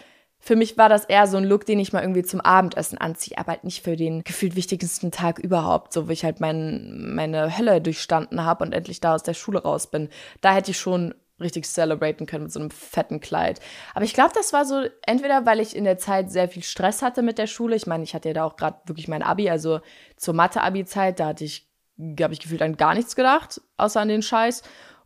für 0.48 0.56
mich 0.56 0.78
war 0.78 0.88
das 0.88 1.04
eher 1.04 1.28
so 1.28 1.36
ein 1.36 1.44
Look, 1.44 1.66
den 1.66 1.78
ich 1.78 1.92
mal 1.92 2.02
irgendwie 2.02 2.24
zum 2.24 2.40
Abendessen 2.40 2.98
anziehe, 2.98 3.38
aber 3.38 3.52
halt 3.52 3.66
nicht 3.66 3.84
für 3.84 3.98
den 3.98 4.24
gefühlt 4.24 4.56
wichtigsten 4.56 5.12
Tag 5.12 5.40
überhaupt, 5.40 5.92
so 5.92 6.08
wie 6.08 6.14
ich 6.14 6.24
halt 6.24 6.40
mein, 6.40 7.14
meine 7.14 7.58
Hölle 7.58 7.82
durchstanden 7.82 8.46
habe 8.46 8.64
und 8.64 8.72
endlich 8.72 9.02
da 9.02 9.14
aus 9.14 9.24
der 9.24 9.34
Schule 9.34 9.62
raus 9.62 9.92
bin. 9.92 10.08
Da 10.40 10.54
hätte 10.54 10.72
ich 10.72 10.80
schon 10.80 11.14
richtig 11.42 11.66
celebraten 11.66 12.28
können 12.28 12.46
mit 12.46 12.54
so 12.54 12.62
einem 12.62 12.72
fetten 12.72 13.20
Kleid. 13.20 13.60
Aber 13.94 14.06
ich 14.06 14.14
glaube, 14.14 14.32
das 14.34 14.54
war 14.54 14.64
so 14.64 14.86
entweder, 15.06 15.46
weil 15.46 15.60
ich 15.60 15.76
in 15.76 15.84
der 15.84 15.98
Zeit 15.98 16.32
sehr 16.32 16.48
viel 16.48 16.64
Stress 16.64 17.02
hatte 17.02 17.24
mit 17.24 17.40
der 17.40 17.48
Schule. 17.48 17.76
Ich 17.76 17.86
meine, 17.86 18.06
ich 18.06 18.16
hatte 18.16 18.30
ja 18.30 18.34
da 18.34 18.46
auch 18.46 18.56
gerade 18.56 18.78
wirklich 18.86 19.10
mein 19.10 19.24
Abi, 19.24 19.50
also 19.50 19.82
zur 20.16 20.34
Mathe-Abi-Zeit, 20.34 21.20
da 21.20 21.28
hatte 21.28 21.44
ich, 21.44 21.68
glaube 21.98 22.34
ich, 22.34 22.40
gefühlt 22.40 22.62
an 22.62 22.78
gar 22.78 22.94
nichts 22.96 23.18
gedacht, 23.18 23.60
außer 23.76 24.00
an 24.00 24.08
den 24.08 24.22
Scheiß. 24.22 24.64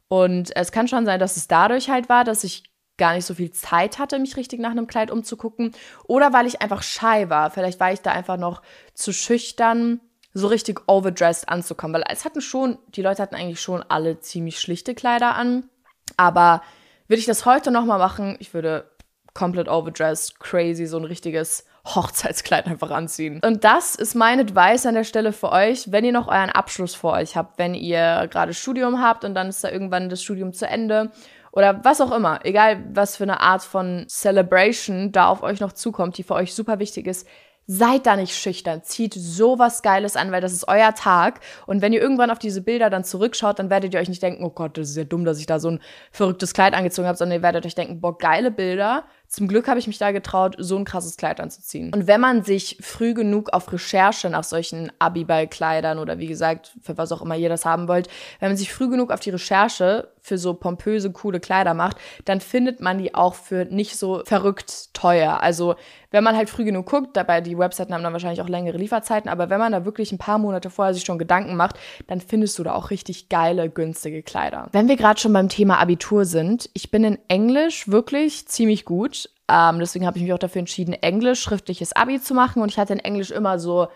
Und 0.08 0.56
es 0.56 0.72
kann 0.72 0.88
schon 0.88 1.08
sein, 1.08 1.20
dass 1.20 1.36
es 1.36 1.48
dadurch 1.48 1.90
halt 1.90 2.10
war, 2.10 2.26
dass 2.26 2.44
ich 2.44 2.71
gar 2.98 3.14
nicht 3.14 3.26
so 3.26 3.34
viel 3.34 3.52
Zeit 3.52 4.00
hatte, 4.00 4.20
mich 4.20 4.38
richtig 4.38 4.60
nach 4.60 4.72
einem 4.72 4.88
Kleid 4.88 5.12
umzugucken. 5.12 5.74
Oder 6.06 6.34
weil 6.34 6.46
ich 6.46 6.62
einfach 6.62 6.84
shy 6.84 7.30
war. 7.30 7.50
Vielleicht 7.50 7.80
war 7.80 7.92
ich 7.92 8.02
da 8.02 8.12
einfach 8.12 8.38
noch 8.38 8.62
zu 8.94 9.12
schüchtern, 9.12 10.02
so 10.34 10.48
richtig 10.48 10.82
overdressed 10.88 11.50
anzukommen. 11.50 11.96
Weil 11.96 12.06
es 12.10 12.26
hatten 12.26 12.42
schon, 12.42 12.78
die 12.90 13.02
Leute 13.02 13.22
hatten 13.22 13.36
eigentlich 13.36 13.62
schon 13.62 13.84
alle 13.84 14.20
ziemlich 14.20 14.60
schlichte 14.60 14.94
Kleider 14.96 15.36
an. 15.36 15.70
Aber 16.18 16.62
würde 17.08 17.20
ich 17.20 17.26
das 17.26 17.46
heute 17.46 17.72
nochmal 17.72 18.00
machen, 18.00 18.38
ich 18.40 18.54
würde 18.54 18.90
komplett 19.34 19.68
overdressed, 19.68 20.40
crazy, 20.40 20.86
so 20.86 20.98
ein 20.98 21.06
richtiges 21.06 21.66
Hochzeitskleid 21.86 22.68
einfach 22.68 22.92
anziehen. 22.92 23.42
Und 23.44 23.64
das 23.64 23.96
ist 23.96 24.14
mein 24.14 24.40
Advice 24.40 24.86
an 24.86 24.94
der 24.94 25.04
Stelle 25.04 25.34
für 25.34 25.52
euch, 25.52 25.92
wenn 25.92 26.06
ihr 26.06 26.12
noch 26.12 26.28
euren 26.28 26.50
Abschluss 26.50 26.94
vor 26.94 27.14
euch 27.14 27.36
habt, 27.36 27.58
wenn 27.58 27.74
ihr 27.74 28.28
gerade 28.30 28.54
Studium 28.54 29.02
habt 29.02 29.26
und 29.26 29.34
dann 29.34 29.50
ist 29.50 29.64
da 29.64 29.70
irgendwann 29.70 30.10
das 30.10 30.22
Studium 30.22 30.54
zu 30.54 30.68
Ende 30.68 31.12
oder 31.52 31.84
was 31.84 32.02
auch 32.02 32.12
immer, 32.12 32.46
egal 32.46 32.84
was 32.94 33.18
für 33.18 33.24
eine 33.24 33.42
Art 33.42 33.64
von 33.64 34.06
Celebration 34.08 35.12
da 35.12 35.28
auf 35.28 35.44
euch 35.44 35.60
noch 35.60 35.74
zukommt, 35.74 36.18
die 36.18 36.24
für 36.24 36.36
euch 36.36 36.54
super 36.54 36.80
wichtig 36.80 37.08
ist, 37.08 37.28
seid 37.68 38.06
da 38.06 38.16
nicht 38.16 38.36
schüchtern, 38.36 38.84
zieht 38.84 39.14
sowas 39.14 39.82
Geiles 39.82 40.18
an, 40.18 40.32
weil 40.32 40.42
das 40.42 40.52
ist 40.52 40.68
euer 40.68 40.94
Tag. 40.94 41.40
Und 41.68 41.82
wenn 41.82 41.94
ihr 41.94 42.02
irgendwann 42.02 42.32
auf 42.32 42.40
diese 42.40 42.62
Bilder 42.62 42.90
dann 42.90 43.04
zurückschaut, 43.04 43.60
dann 43.60 43.70
werdet 43.70 43.94
ihr 43.94 44.00
euch 44.00 44.10
nicht 44.10 44.24
denken, 44.24 44.44
oh 44.44 44.50
Gott, 44.50 44.78
das 44.78 44.90
ist 44.90 44.98
ja 44.98 45.04
dumm, 45.04 45.24
dass 45.24 45.40
ich 45.40 45.46
da 45.46 45.60
so 45.60 45.70
ein 45.70 45.80
verrücktes 46.12 46.54
Kleid 46.54 46.74
angezogen 46.74 47.08
habe, 47.08 47.18
sondern 47.18 47.40
ihr 47.40 47.44
werdet 47.44 47.66
euch 47.66 47.76
denken, 47.76 48.02
boah, 48.02 48.18
geile 48.18 48.52
Bilder, 48.52 49.06
Zum 49.32 49.48
Glück 49.48 49.70
habe 49.70 49.80
ich 49.80 49.88
mich 49.88 49.98
da 49.98 50.12
getraut, 50.12 50.58
so 50.58 50.76
ein 50.76 50.84
krasses 50.84 51.16
Kleid 51.16 51.40
anzuziehen. 51.40 51.94
Und 51.94 52.06
wenn 52.06 52.20
man 52.20 52.44
sich 52.44 52.78
früh 52.82 53.14
genug 53.14 53.54
auf 53.54 53.72
Recherche 53.72 54.30
nach 54.30 54.44
solchen 54.44 54.92
Abiball-Kleidern 55.00 56.00
oder 56.00 56.20
wie 56.20 56.28
gesagt, 56.28 56.74
für 56.82 56.98
was 56.98 57.14
auch 57.14 57.22
immer 57.22 57.38
ihr 57.38 57.48
das 57.48 57.64
haben 57.64 57.88
wollt, 57.88 58.10
wenn 58.42 58.50
man 58.50 58.58
sich 58.58 58.74
früh 58.74 58.90
genug 58.90 59.10
auf 59.10 59.22
die 59.22 59.30
Recherche 59.30 60.10
für 60.20 60.38
so 60.38 60.54
pompöse, 60.54 61.12
coole 61.12 61.40
Kleider 61.40 61.74
macht, 61.74 61.96
dann 62.26 62.42
findet 62.42 62.82
man 62.82 62.98
die 62.98 63.16
auch 63.16 63.34
für 63.34 63.64
nicht 63.66 63.98
so 63.98 64.22
verrückt 64.26 64.94
teuer. 64.94 65.42
Also 65.42 65.76
wenn 66.12 66.24
man 66.24 66.36
halt 66.36 66.50
früh 66.50 66.66
genug 66.66 66.86
guckt, 66.88 67.16
dabei 67.18 67.42
die 67.42 67.58
Webseiten 67.58 67.94
haben 67.94 68.04
dann 68.04 68.14
wahrscheinlich 68.14 68.42
auch 68.42 68.50
längere 68.50 68.78
Lieferzeiten, 68.78 69.30
aber 69.30 69.50
wenn 69.50 69.60
man 69.60 69.72
da 69.72 69.86
wirklich 69.86 70.12
ein 70.12 70.18
paar 70.18 70.38
Monate 70.38 70.70
vorher 70.70 70.94
sich 70.94 71.06
schon 71.06 71.18
Gedanken 71.18 71.56
macht, 71.56 71.78
dann 72.08 72.22
findest 72.22 72.60
du 72.60 72.64
da 72.64 72.74
auch 72.74 72.92
richtig 72.92 73.30
geile, 73.30 73.70
günstige 73.70 74.22
Kleider. 74.22 74.68
Wenn 74.74 74.90
wir 74.90 74.98
gerade 74.98 75.20
schon 75.20 75.34
beim 75.34 75.50
Thema 75.50 75.80
Abitur 75.80 76.26
sind, 76.26 76.70
ich 76.74 76.92
bin 76.92 77.04
in 77.04 77.18
Englisch 77.30 77.88
wirklich 77.88 78.48
ziemlich 78.48 78.86
gut. 78.86 79.21
Ähm, 79.52 79.80
deswegen 79.80 80.06
habe 80.06 80.18
ich 80.18 80.24
mich 80.24 80.34
auch 80.34 80.40
dafür 80.40 80.60
entschieden, 80.60 80.94
Englisch 80.94 81.42
schriftliches 81.42 81.94
Abi 81.94 82.22
zu 82.22 82.34
machen 82.34 82.62
und 82.62 82.72
ich 82.72 82.78
hatte 82.78 82.94
in 82.94 83.00
Englisch 83.00 83.32
immer 83.32 83.60
so 83.60 83.88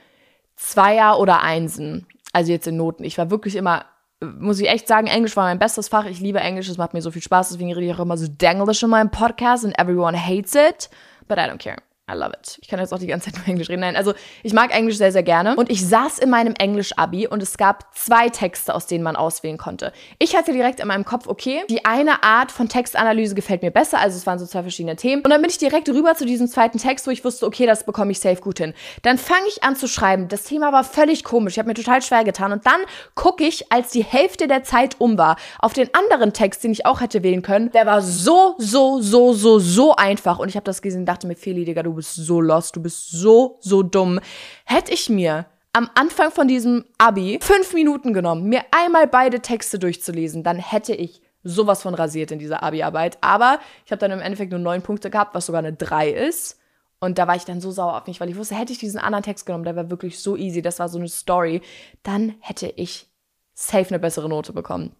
Zweier 0.55 1.19
oder 1.19 1.41
Einsen. 1.41 2.07
Also 2.33 2.51
jetzt 2.51 2.67
in 2.67 2.77
Noten. 2.77 3.03
Ich 3.03 3.17
war 3.17 3.29
wirklich 3.29 3.55
immer 3.55 3.85
muss 4.21 4.59
ich 4.59 4.69
echt 4.69 4.87
sagen, 4.87 5.07
Englisch 5.07 5.35
war 5.35 5.45
mein 5.45 5.59
bestes 5.59 5.89
Fach. 5.89 6.05
Ich 6.05 6.19
liebe 6.19 6.39
Englisch, 6.39 6.69
es 6.69 6.77
macht 6.77 6.93
mir 6.93 7.01
so 7.01 7.11
viel 7.11 7.21
Spaß, 7.21 7.49
deswegen 7.49 7.73
rede 7.73 7.87
ich 7.87 7.93
auch 7.93 7.99
immer 7.99 8.17
so 8.17 8.27
Denglisch 8.27 8.81
in 8.83 8.89
meinem 8.89 9.11
Podcast 9.11 9.65
and 9.65 9.77
everyone 9.77 10.17
hates 10.17 10.55
it, 10.55 10.89
but 11.27 11.37
I 11.37 11.41
don't 11.41 11.57
care. 11.57 11.77
I 12.07 12.13
love 12.13 12.33
it. 12.39 12.59
Ich 12.61 12.67
kann 12.67 12.79
jetzt 12.79 12.93
auch 12.93 12.99
die 12.99 13.07
ganze 13.07 13.31
Zeit 13.31 13.39
nur 13.39 13.47
Englisch 13.47 13.67
reden. 13.67 13.81
Nein, 13.81 13.95
also 13.95 14.13
ich 14.43 14.53
mag 14.53 14.71
Englisch 14.71 14.97
sehr, 14.97 15.11
sehr 15.11 15.23
gerne. 15.23 15.55
Und 15.55 15.71
ich 15.71 15.83
saß 15.83 16.19
in 16.19 16.29
meinem 16.29 16.53
Englisch-Abi 16.53 17.25
und 17.25 17.41
es 17.41 17.57
gab 17.57 17.95
zwei 17.95 18.29
Texte, 18.29 18.75
aus 18.75 18.85
denen 18.85 19.03
man 19.03 19.15
auswählen 19.15 19.57
konnte. 19.57 19.91
Ich 20.19 20.35
hatte 20.35 20.53
direkt 20.53 20.79
in 20.79 20.87
meinem 20.87 21.03
Kopf, 21.03 21.25
okay, 21.25 21.63
die 21.67 21.83
eine 21.83 22.21
Art 22.21 22.51
von 22.51 22.69
Textanalyse 22.69 23.33
gefällt 23.33 23.63
mir 23.63 23.71
besser. 23.71 23.97
Also 23.97 24.17
es 24.17 24.27
waren 24.27 24.37
so 24.37 24.45
zwei 24.45 24.61
verschiedene 24.61 24.95
Themen. 24.95 25.23
Und 25.23 25.31
dann 25.31 25.41
bin 25.41 25.49
ich 25.49 25.57
direkt 25.57 25.89
rüber 25.89 26.13
zu 26.13 26.27
diesem 26.27 26.47
zweiten 26.47 26.77
Text, 26.77 27.07
wo 27.07 27.11
ich 27.11 27.25
wusste, 27.25 27.47
okay, 27.47 27.65
das 27.65 27.87
bekomme 27.87 28.11
ich 28.11 28.19
safe 28.19 28.39
gut 28.39 28.59
hin. 28.59 28.75
Dann 29.01 29.17
fange 29.17 29.47
ich 29.47 29.63
an 29.63 29.75
zu 29.75 29.87
schreiben. 29.87 30.27
Das 30.27 30.43
Thema 30.43 30.71
war 30.71 30.83
völlig 30.83 31.23
komisch. 31.23 31.53
Ich 31.53 31.59
habe 31.59 31.69
mir 31.69 31.73
total 31.73 32.03
schwer 32.03 32.23
getan. 32.23 32.51
Und 32.51 32.67
dann 32.67 32.81
gucke 33.15 33.43
ich, 33.43 33.71
als 33.71 33.89
die 33.89 34.03
Hälfte 34.03 34.47
der 34.47 34.63
Zeit 34.63 34.97
um 34.99 35.17
war, 35.17 35.37
auf 35.57 35.73
den 35.73 35.89
anderen 35.95 36.33
Text, 36.33 36.63
den 36.63 36.71
ich 36.71 36.85
auch 36.85 37.01
hätte 37.01 37.23
wählen 37.23 37.41
können. 37.41 37.71
Der 37.71 37.87
war 37.87 38.03
so, 38.03 38.53
so, 38.59 39.01
so, 39.01 39.33
so, 39.33 39.57
so 39.57 39.95
einfach. 39.95 40.37
Und 40.37 40.49
ich 40.49 40.55
habe 40.55 40.65
das 40.65 40.83
gesehen 40.83 40.99
und 40.99 41.05
dachte 41.07 41.25
mir, 41.25 41.35
Feli, 41.35 41.65
Digga, 41.65 41.81
du 41.81 41.94
bist 41.95 42.15
so 42.15 42.41
lost, 42.41 42.75
du 42.75 42.81
bist 42.81 43.11
so, 43.11 43.57
so 43.61 43.83
dumm. 43.83 44.19
Hätte 44.65 44.93
ich 44.93 45.09
mir 45.09 45.45
am 45.73 45.89
Anfang 45.95 46.31
von 46.31 46.47
diesem 46.47 46.85
Abi 46.97 47.39
fünf 47.41 47.73
Minuten 47.73 48.13
genommen, 48.13 48.47
mir 48.47 48.63
einmal 48.71 49.07
beide 49.07 49.41
Texte 49.41 49.79
durchzulesen, 49.79 50.43
dann 50.43 50.57
hätte 50.57 50.93
ich 50.93 51.21
sowas 51.43 51.83
von 51.83 51.93
rasiert 51.93 52.31
in 52.31 52.39
dieser 52.39 52.63
Abi-Arbeit. 52.63 53.17
Aber 53.21 53.59
ich 53.85 53.91
habe 53.91 53.99
dann 53.99 54.11
im 54.11 54.19
Endeffekt 54.19 54.51
nur 54.51 54.59
neun 54.59 54.81
Punkte 54.81 55.09
gehabt, 55.09 55.35
was 55.35 55.45
sogar 55.45 55.59
eine 55.59 55.73
drei 55.73 56.09
ist. 56.09 56.59
Und 56.99 57.17
da 57.19 57.27
war 57.27 57.35
ich 57.35 57.45
dann 57.45 57.61
so 57.61 57.71
sauer 57.71 57.97
auf 57.97 58.07
mich, 58.07 58.19
weil 58.19 58.29
ich 58.29 58.35
wusste, 58.35 58.55
hätte 58.55 58.73
ich 58.73 58.79
diesen 58.79 58.99
anderen 58.99 59.23
Text 59.23 59.45
genommen, 59.45 59.63
der 59.63 59.75
war 59.75 59.89
wirklich 59.89 60.19
so 60.19 60.35
easy, 60.35 60.61
das 60.61 60.79
war 60.79 60.89
so 60.89 60.97
eine 60.97 61.07
Story, 61.07 61.61
dann 62.03 62.35
hätte 62.39 62.67
ich 62.75 63.07
safe 63.53 63.89
eine 63.89 63.99
bessere 63.99 64.29
Note 64.29 64.53
bekommen. 64.53 64.95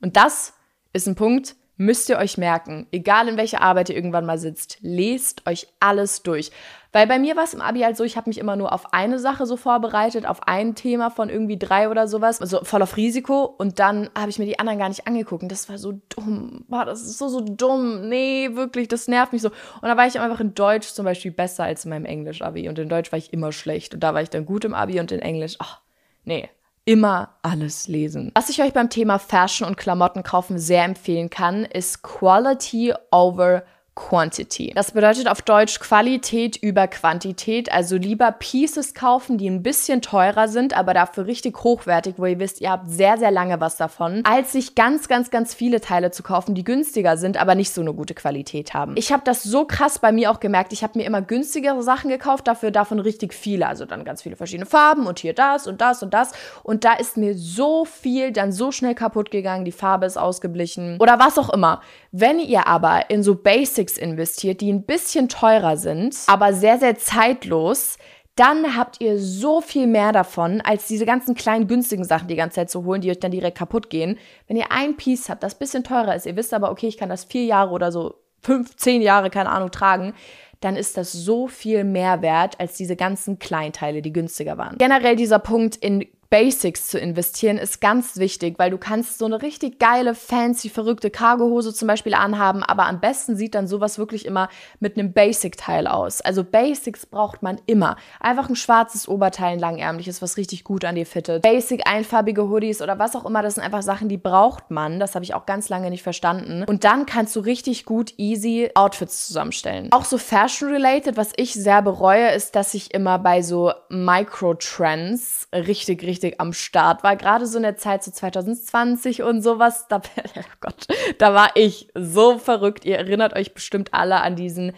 Und 0.00 0.16
das 0.16 0.54
ist 0.92 1.06
ein 1.06 1.14
Punkt, 1.14 1.56
müsst 1.76 2.08
ihr 2.08 2.18
euch 2.18 2.38
merken, 2.38 2.86
egal 2.92 3.28
in 3.28 3.36
welcher 3.36 3.62
Arbeit 3.62 3.88
ihr 3.88 3.96
irgendwann 3.96 4.26
mal 4.26 4.38
sitzt, 4.38 4.78
lest 4.82 5.46
euch 5.46 5.68
alles 5.80 6.22
durch. 6.22 6.50
Weil 6.92 7.06
bei 7.06 7.18
mir 7.18 7.36
war 7.36 7.44
es 7.44 7.54
im 7.54 7.62
Abi 7.62 7.80
halt 7.80 7.96
so, 7.96 8.04
ich 8.04 8.18
habe 8.18 8.28
mich 8.28 8.36
immer 8.36 8.54
nur 8.54 8.70
auf 8.70 8.92
eine 8.92 9.18
Sache 9.18 9.46
so 9.46 9.56
vorbereitet, 9.56 10.26
auf 10.26 10.46
ein 10.46 10.74
Thema 10.74 11.08
von 11.08 11.30
irgendwie 11.30 11.56
drei 11.56 11.88
oder 11.88 12.06
sowas, 12.06 12.42
also 12.42 12.62
voll 12.64 12.82
auf 12.82 12.98
Risiko. 12.98 13.44
Und 13.44 13.78
dann 13.78 14.10
habe 14.14 14.28
ich 14.28 14.38
mir 14.38 14.44
die 14.44 14.58
anderen 14.58 14.78
gar 14.78 14.90
nicht 14.90 15.06
angeguckt. 15.06 15.42
Und 15.42 15.50
das 15.50 15.70
war 15.70 15.78
so 15.78 15.98
dumm, 16.10 16.66
boah, 16.68 16.84
das 16.84 17.00
ist 17.00 17.16
so, 17.16 17.28
so 17.28 17.40
dumm, 17.40 18.10
nee, 18.10 18.50
wirklich, 18.52 18.88
das 18.88 19.08
nervt 19.08 19.32
mich 19.32 19.40
so. 19.40 19.48
Und 19.48 19.88
da 19.88 19.96
war 19.96 20.06
ich 20.06 20.20
einfach 20.20 20.40
in 20.40 20.54
Deutsch 20.54 20.88
zum 20.88 21.06
Beispiel 21.06 21.32
besser 21.32 21.64
als 21.64 21.86
in 21.86 21.90
meinem 21.90 22.04
Englisch-Abi. 22.04 22.68
Und 22.68 22.78
in 22.78 22.90
Deutsch 22.90 23.10
war 23.10 23.18
ich 23.18 23.32
immer 23.32 23.52
schlecht. 23.52 23.94
Und 23.94 24.00
da 24.00 24.12
war 24.12 24.20
ich 24.20 24.28
dann 24.28 24.44
gut 24.44 24.66
im 24.66 24.74
Abi 24.74 25.00
und 25.00 25.10
in 25.12 25.20
Englisch, 25.20 25.56
ach, 25.60 25.80
nee, 26.24 26.50
immer 26.84 27.36
alles 27.42 27.88
lesen. 27.88 28.32
Was 28.34 28.48
ich 28.48 28.62
euch 28.62 28.72
beim 28.72 28.90
Thema 28.90 29.18
Fashion 29.18 29.66
und 29.66 29.76
Klamotten 29.76 30.22
kaufen 30.22 30.58
sehr 30.58 30.84
empfehlen 30.84 31.30
kann, 31.30 31.64
ist 31.64 32.02
Quality 32.02 32.94
over 33.10 33.62
Quantity. 33.94 34.72
Das 34.74 34.92
bedeutet 34.92 35.28
auf 35.28 35.42
Deutsch 35.42 35.78
Qualität 35.78 36.56
über 36.56 36.88
Quantität, 36.88 37.70
also 37.70 37.96
lieber 37.96 38.32
Pieces 38.32 38.94
kaufen, 38.94 39.36
die 39.36 39.46
ein 39.48 39.62
bisschen 39.62 40.00
teurer 40.00 40.48
sind, 40.48 40.74
aber 40.74 40.94
dafür 40.94 41.26
richtig 41.26 41.62
hochwertig, 41.62 42.14
wo 42.16 42.24
ihr 42.24 42.38
wisst, 42.38 42.62
ihr 42.62 42.70
habt 42.70 42.88
sehr, 42.88 43.18
sehr 43.18 43.30
lange 43.30 43.60
was 43.60 43.76
davon, 43.76 44.22
als 44.24 44.52
sich 44.52 44.74
ganz, 44.74 45.08
ganz, 45.08 45.30
ganz 45.30 45.52
viele 45.52 45.82
Teile 45.82 46.10
zu 46.10 46.22
kaufen, 46.22 46.54
die 46.54 46.64
günstiger 46.64 47.18
sind, 47.18 47.36
aber 47.36 47.54
nicht 47.54 47.74
so 47.74 47.82
eine 47.82 47.92
gute 47.92 48.14
Qualität 48.14 48.72
haben. 48.72 48.94
Ich 48.96 49.12
habe 49.12 49.24
das 49.26 49.42
so 49.42 49.66
krass 49.66 49.98
bei 49.98 50.10
mir 50.10 50.30
auch 50.30 50.40
gemerkt, 50.40 50.72
ich 50.72 50.82
habe 50.82 50.98
mir 50.98 51.04
immer 51.04 51.20
günstigere 51.20 51.82
Sachen 51.82 52.08
gekauft, 52.08 52.48
dafür 52.48 52.70
davon 52.70 52.98
richtig 52.98 53.34
viele, 53.34 53.66
also 53.66 53.84
dann 53.84 54.04
ganz 54.04 54.22
viele 54.22 54.36
verschiedene 54.36 54.66
Farben 54.66 55.06
und 55.06 55.18
hier 55.18 55.34
das 55.34 55.66
und 55.66 55.82
das 55.82 56.02
und 56.02 56.14
das 56.14 56.32
und 56.62 56.84
da 56.84 56.94
ist 56.94 57.18
mir 57.18 57.34
so 57.36 57.84
viel 57.84 58.32
dann 58.32 58.52
so 58.52 58.72
schnell 58.72 58.94
kaputt 58.94 59.30
gegangen, 59.30 59.66
die 59.66 59.72
Farbe 59.72 60.06
ist 60.06 60.16
ausgeblichen 60.16 60.96
oder 60.98 61.18
was 61.18 61.36
auch 61.36 61.50
immer. 61.50 61.82
Wenn 62.10 62.38
ihr 62.38 62.66
aber 62.66 63.10
in 63.10 63.22
so 63.22 63.34
Basics 63.82 63.98
investiert, 63.98 64.60
die 64.60 64.72
ein 64.72 64.84
bisschen 64.84 65.28
teurer 65.28 65.76
sind, 65.76 66.16
aber 66.26 66.52
sehr, 66.52 66.78
sehr 66.78 66.96
zeitlos, 66.96 67.98
dann 68.36 68.76
habt 68.76 69.00
ihr 69.00 69.18
so 69.18 69.60
viel 69.60 69.86
mehr 69.86 70.12
davon, 70.12 70.60
als 70.62 70.86
diese 70.86 71.04
ganzen 71.04 71.34
kleinen 71.34 71.66
günstigen 71.66 72.04
Sachen 72.04 72.28
die 72.28 72.36
ganze 72.36 72.56
Zeit 72.56 72.70
zu 72.70 72.84
holen, 72.84 73.02
die 73.02 73.10
euch 73.10 73.20
dann 73.20 73.30
direkt 73.30 73.58
kaputt 73.58 73.90
gehen. 73.90 74.18
Wenn 74.46 74.56
ihr 74.56 74.70
ein 74.70 74.96
Piece 74.96 75.28
habt, 75.28 75.42
das 75.42 75.54
ein 75.54 75.58
bisschen 75.58 75.84
teurer 75.84 76.14
ist, 76.14 76.26
ihr 76.26 76.36
wisst 76.36 76.54
aber, 76.54 76.70
okay, 76.70 76.86
ich 76.86 76.96
kann 76.96 77.10
das 77.10 77.24
vier 77.24 77.44
Jahre 77.44 77.72
oder 77.72 77.92
so, 77.92 78.14
fünf, 78.40 78.76
zehn 78.76 79.02
Jahre, 79.02 79.28
keine 79.28 79.50
Ahnung, 79.50 79.70
tragen, 79.70 80.14
dann 80.60 80.76
ist 80.76 80.96
das 80.96 81.12
so 81.12 81.48
viel 81.48 81.84
mehr 81.84 82.22
wert 82.22 82.58
als 82.60 82.76
diese 82.76 82.96
ganzen 82.96 83.38
Kleinteile, 83.38 84.00
die 84.00 84.12
günstiger 84.12 84.56
waren. 84.56 84.78
Generell 84.78 85.16
dieser 85.16 85.40
Punkt 85.40 85.76
in 85.76 86.06
Basics 86.32 86.86
zu 86.86 86.98
investieren 86.98 87.58
ist 87.58 87.82
ganz 87.82 88.16
wichtig, 88.16 88.58
weil 88.58 88.70
du 88.70 88.78
kannst 88.78 89.18
so 89.18 89.26
eine 89.26 89.42
richtig 89.42 89.78
geile, 89.78 90.14
fancy, 90.14 90.70
verrückte 90.70 91.10
Cargohose 91.10 91.74
zum 91.74 91.88
Beispiel 91.88 92.14
anhaben, 92.14 92.62
aber 92.62 92.86
am 92.86 93.00
besten 93.00 93.36
sieht 93.36 93.54
dann 93.54 93.66
sowas 93.66 93.98
wirklich 93.98 94.24
immer 94.24 94.48
mit 94.80 94.96
einem 94.96 95.12
Basic-Teil 95.12 95.86
aus. 95.86 96.22
Also 96.22 96.42
Basics 96.42 97.04
braucht 97.04 97.42
man 97.42 97.60
immer. 97.66 97.96
Einfach 98.18 98.48
ein 98.48 98.56
schwarzes 98.56 99.06
Oberteil, 99.08 99.52
ein 99.52 99.58
langärmliches, 99.58 100.22
was 100.22 100.38
richtig 100.38 100.64
gut 100.64 100.86
an 100.86 100.94
dir 100.94 101.04
fittet. 101.04 101.42
Basic 101.42 101.86
einfarbige 101.86 102.48
Hoodies 102.48 102.80
oder 102.80 102.98
was 102.98 103.14
auch 103.14 103.26
immer, 103.26 103.42
das 103.42 103.56
sind 103.56 103.62
einfach 103.62 103.82
Sachen, 103.82 104.08
die 104.08 104.16
braucht 104.16 104.70
man. 104.70 105.00
Das 105.00 105.14
habe 105.14 105.26
ich 105.26 105.34
auch 105.34 105.44
ganz 105.44 105.68
lange 105.68 105.90
nicht 105.90 106.02
verstanden. 106.02 106.64
Und 106.66 106.84
dann 106.84 107.04
kannst 107.04 107.36
du 107.36 107.40
richtig 107.40 107.84
gut 107.84 108.14
easy 108.16 108.70
Outfits 108.74 109.26
zusammenstellen. 109.26 109.92
Auch 109.92 110.06
so 110.06 110.16
Fashion-related, 110.16 111.18
was 111.18 111.32
ich 111.36 111.52
sehr 111.52 111.82
bereue, 111.82 112.30
ist, 112.30 112.56
dass 112.56 112.72
ich 112.72 112.94
immer 112.94 113.18
bei 113.18 113.42
so 113.42 113.74
Micro-Trends 113.90 115.48
richtig, 115.52 116.02
richtig 116.02 116.21
richtig 116.22 116.40
am 116.40 116.52
Start 116.52 117.02
war. 117.02 117.16
Gerade 117.16 117.46
so 117.46 117.56
in 117.56 117.62
der 117.62 117.76
Zeit 117.76 118.02
so 118.02 118.10
2020 118.10 119.22
und 119.22 119.42
sowas. 119.42 119.86
Da, 119.88 120.00
oh 120.36 120.42
Gott, 120.60 120.86
da 121.18 121.34
war 121.34 121.50
ich 121.54 121.88
so 121.94 122.38
verrückt. 122.38 122.84
Ihr 122.84 122.98
erinnert 122.98 123.34
euch 123.34 123.54
bestimmt 123.54 123.92
alle 123.92 124.20
an 124.20 124.36
diesen 124.36 124.72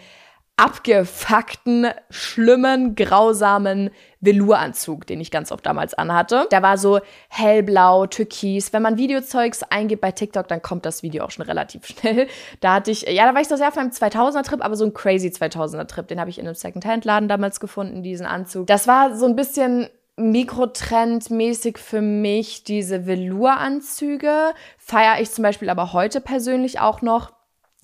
abgefuckten, 0.57 1.87
schlimmen, 2.09 2.95
grausamen 2.95 3.89
Velouranzug, 4.21 5.05
den 5.05 5.19
ich 5.19 5.29
ganz 5.29 5.51
oft 5.51 5.65
damals 5.65 5.93
anhatte. 5.93 6.47
Der 6.49 6.63
war 6.63 6.77
so 6.77 7.01
hellblau, 7.27 8.07
türkis. 8.07 8.71
Wenn 8.71 8.81
man 8.81 8.97
Videozeugs 8.97 9.63
eingibt 9.63 10.01
bei 10.01 10.13
TikTok, 10.13 10.47
dann 10.47 10.61
kommt 10.61 10.85
das 10.85 11.03
Video 11.03 11.25
auch 11.25 11.31
schon 11.31 11.43
relativ 11.43 11.85
schnell. 11.87 12.27
Da 12.61 12.75
hatte 12.75 12.89
ich, 12.89 13.01
ja, 13.01 13.27
da 13.27 13.33
war 13.33 13.41
ich 13.41 13.49
so 13.49 13.57
sehr 13.57 13.67
auf 13.67 13.77
einem 13.77 13.89
2000er-Trip, 13.89 14.63
aber 14.63 14.77
so 14.77 14.85
ein 14.85 14.93
crazy 14.93 15.27
2000er-Trip. 15.27 16.07
Den 16.07 16.21
habe 16.21 16.29
ich 16.29 16.39
in 16.39 16.45
einem 16.45 16.55
Second-Hand-Laden 16.55 17.27
damals 17.27 17.59
gefunden, 17.59 18.01
diesen 18.01 18.25
Anzug. 18.25 18.67
Das 18.67 18.87
war 18.87 19.13
so 19.17 19.25
ein 19.25 19.35
bisschen 19.35 19.89
Mikrotrend-mäßig 20.17 21.77
für 21.77 22.01
mich 22.01 22.63
diese 22.63 23.05
Velour-Anzüge. 23.05 24.53
Feiere 24.77 25.19
ich 25.19 25.31
zum 25.31 25.43
Beispiel 25.43 25.69
aber 25.69 25.93
heute 25.93 26.21
persönlich 26.21 26.79
auch 26.79 27.01
noch. 27.01 27.33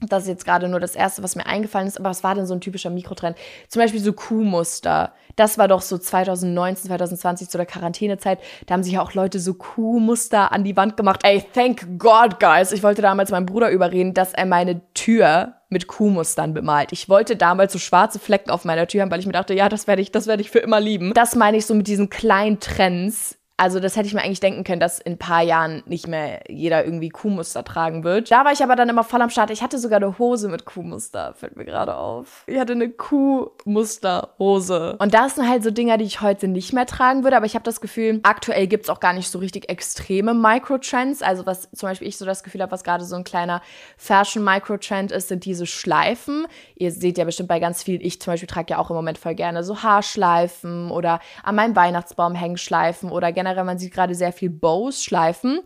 Das 0.07 0.23
ist 0.23 0.29
jetzt 0.29 0.45
gerade 0.45 0.67
nur 0.67 0.79
das 0.79 0.95
Erste, 0.95 1.21
was 1.21 1.35
mir 1.35 1.45
eingefallen 1.45 1.87
ist, 1.87 1.99
aber 1.99 2.09
was 2.09 2.23
war 2.23 2.33
denn 2.33 2.47
so 2.47 2.55
ein 2.55 2.61
typischer 2.61 2.89
Mikrotrend? 2.89 3.37
Zum 3.67 3.81
Beispiel 3.81 3.99
so 3.99 4.13
Kuhmuster. 4.13 5.13
Das 5.35 5.59
war 5.59 5.67
doch 5.67 5.81
so 5.81 5.97
2019, 5.97 6.87
2020 6.87 7.49
zu 7.49 7.57
der 7.57 7.67
Quarantänezeit. 7.67 8.39
Da 8.65 8.73
haben 8.73 8.83
sich 8.83 8.93
ja 8.93 9.01
auch 9.03 9.13
Leute 9.13 9.39
so 9.39 9.53
Kuhmuster 9.53 10.51
an 10.51 10.63
die 10.63 10.75
Wand 10.75 10.97
gemacht. 10.97 11.19
Ey, 11.23 11.45
thank 11.53 11.99
God, 11.99 12.39
guys. 12.39 12.71
Ich 12.71 12.81
wollte 12.81 13.03
damals 13.03 13.29
meinen 13.29 13.45
Bruder 13.45 13.69
überreden, 13.69 14.15
dass 14.15 14.33
er 14.33 14.47
meine 14.47 14.81
Tür 14.95 15.60
mit 15.71 15.87
Kuhmustern 15.87 16.53
bemalt. 16.53 16.91
Ich 16.91 17.09
wollte 17.09 17.35
damals 17.35 17.73
so 17.73 17.79
schwarze 17.79 18.19
Flecken 18.19 18.51
auf 18.51 18.65
meiner 18.65 18.87
Tür 18.87 19.01
haben, 19.01 19.11
weil 19.11 19.19
ich 19.19 19.25
mir 19.25 19.31
dachte, 19.31 19.53
ja, 19.53 19.69
das 19.69 19.87
werde 19.87 20.01
ich, 20.01 20.11
das 20.11 20.27
werde 20.27 20.41
ich 20.41 20.51
für 20.51 20.59
immer 20.59 20.79
lieben. 20.79 21.13
Das 21.13 21.35
meine 21.35 21.57
ich 21.57 21.65
so 21.65 21.73
mit 21.73 21.87
diesen 21.87 22.09
kleinen 22.09 22.59
Trends, 22.59 23.37
Also 23.61 23.79
das 23.79 23.95
hätte 23.95 24.07
ich 24.07 24.15
mir 24.15 24.23
eigentlich 24.23 24.39
denken 24.39 24.63
können, 24.63 24.79
dass 24.79 24.97
in 24.97 25.13
ein 25.13 25.17
paar 25.19 25.43
Jahren 25.43 25.83
nicht 25.85 26.07
mehr 26.07 26.41
jeder 26.49 26.83
irgendwie 26.83 27.09
Kuhmuster 27.09 27.63
tragen 27.63 28.03
wird. 28.03 28.31
Da 28.31 28.43
war 28.43 28.51
ich 28.51 28.63
aber 28.63 28.75
dann 28.75 28.89
immer 28.89 29.03
voll 29.03 29.21
am 29.21 29.29
Start. 29.29 29.51
Ich 29.51 29.61
hatte 29.61 29.77
sogar 29.77 29.97
eine 29.97 30.17
Hose 30.17 30.49
mit 30.49 30.65
Kuhmuster, 30.65 31.35
fällt 31.35 31.57
mir 31.57 31.65
gerade 31.65 31.95
auf. 31.95 32.43
Ich 32.47 32.57
hatte 32.57 32.73
eine 32.73 32.89
Kuhmusterhose. 32.89 34.95
Und 34.97 35.13
das 35.13 35.35
sind 35.35 35.47
halt 35.47 35.63
so 35.63 35.69
Dinger, 35.69 35.99
die 35.99 36.05
ich 36.05 36.21
heute 36.21 36.47
nicht 36.47 36.73
mehr 36.73 36.87
tragen 36.87 37.23
würde. 37.23 37.37
Aber 37.37 37.45
ich 37.45 37.53
habe 37.53 37.61
das 37.61 37.81
Gefühl, 37.81 38.19
aktuell 38.23 38.65
gibt 38.65 38.85
es 38.85 38.89
auch 38.89 38.99
gar 38.99 39.13
nicht 39.13 39.29
so 39.29 39.37
richtig 39.37 39.69
extreme 39.69 40.33
Microtrends. 40.33 41.21
Also 41.21 41.45
was 41.45 41.69
zum 41.69 41.87
Beispiel 41.87 42.07
ich 42.07 42.17
so 42.17 42.25
das 42.25 42.41
Gefühl 42.41 42.63
habe, 42.63 42.71
was 42.71 42.83
gerade 42.83 43.05
so 43.05 43.15
ein 43.15 43.23
kleiner 43.23 43.61
Fashion-Microtrend 43.97 45.11
ist, 45.11 45.27
sind 45.27 45.45
diese 45.45 45.67
Schleifen. 45.67 46.47
Ihr 46.73 46.91
seht 46.91 47.19
ja 47.19 47.25
bestimmt 47.25 47.49
bei 47.49 47.59
ganz 47.59 47.83
vielen, 47.83 48.01
ich 48.01 48.19
zum 48.19 48.33
Beispiel 48.33 48.47
trage 48.47 48.71
ja 48.71 48.79
auch 48.79 48.89
im 48.89 48.95
Moment 48.95 49.19
voll 49.19 49.35
gerne 49.35 49.63
so 49.63 49.83
Haarschleifen 49.83 50.89
oder 50.89 51.19
an 51.43 51.53
meinem 51.53 51.75
Weihnachtsbaum 51.75 52.33
Hängschleifen 52.33 53.11
oder 53.11 53.31
generell, 53.31 53.50
man 53.63 53.77
sieht 53.77 53.93
gerade 53.93 54.15
sehr 54.15 54.33
viel 54.33 54.49
Bows-Schleifen. 54.49 55.61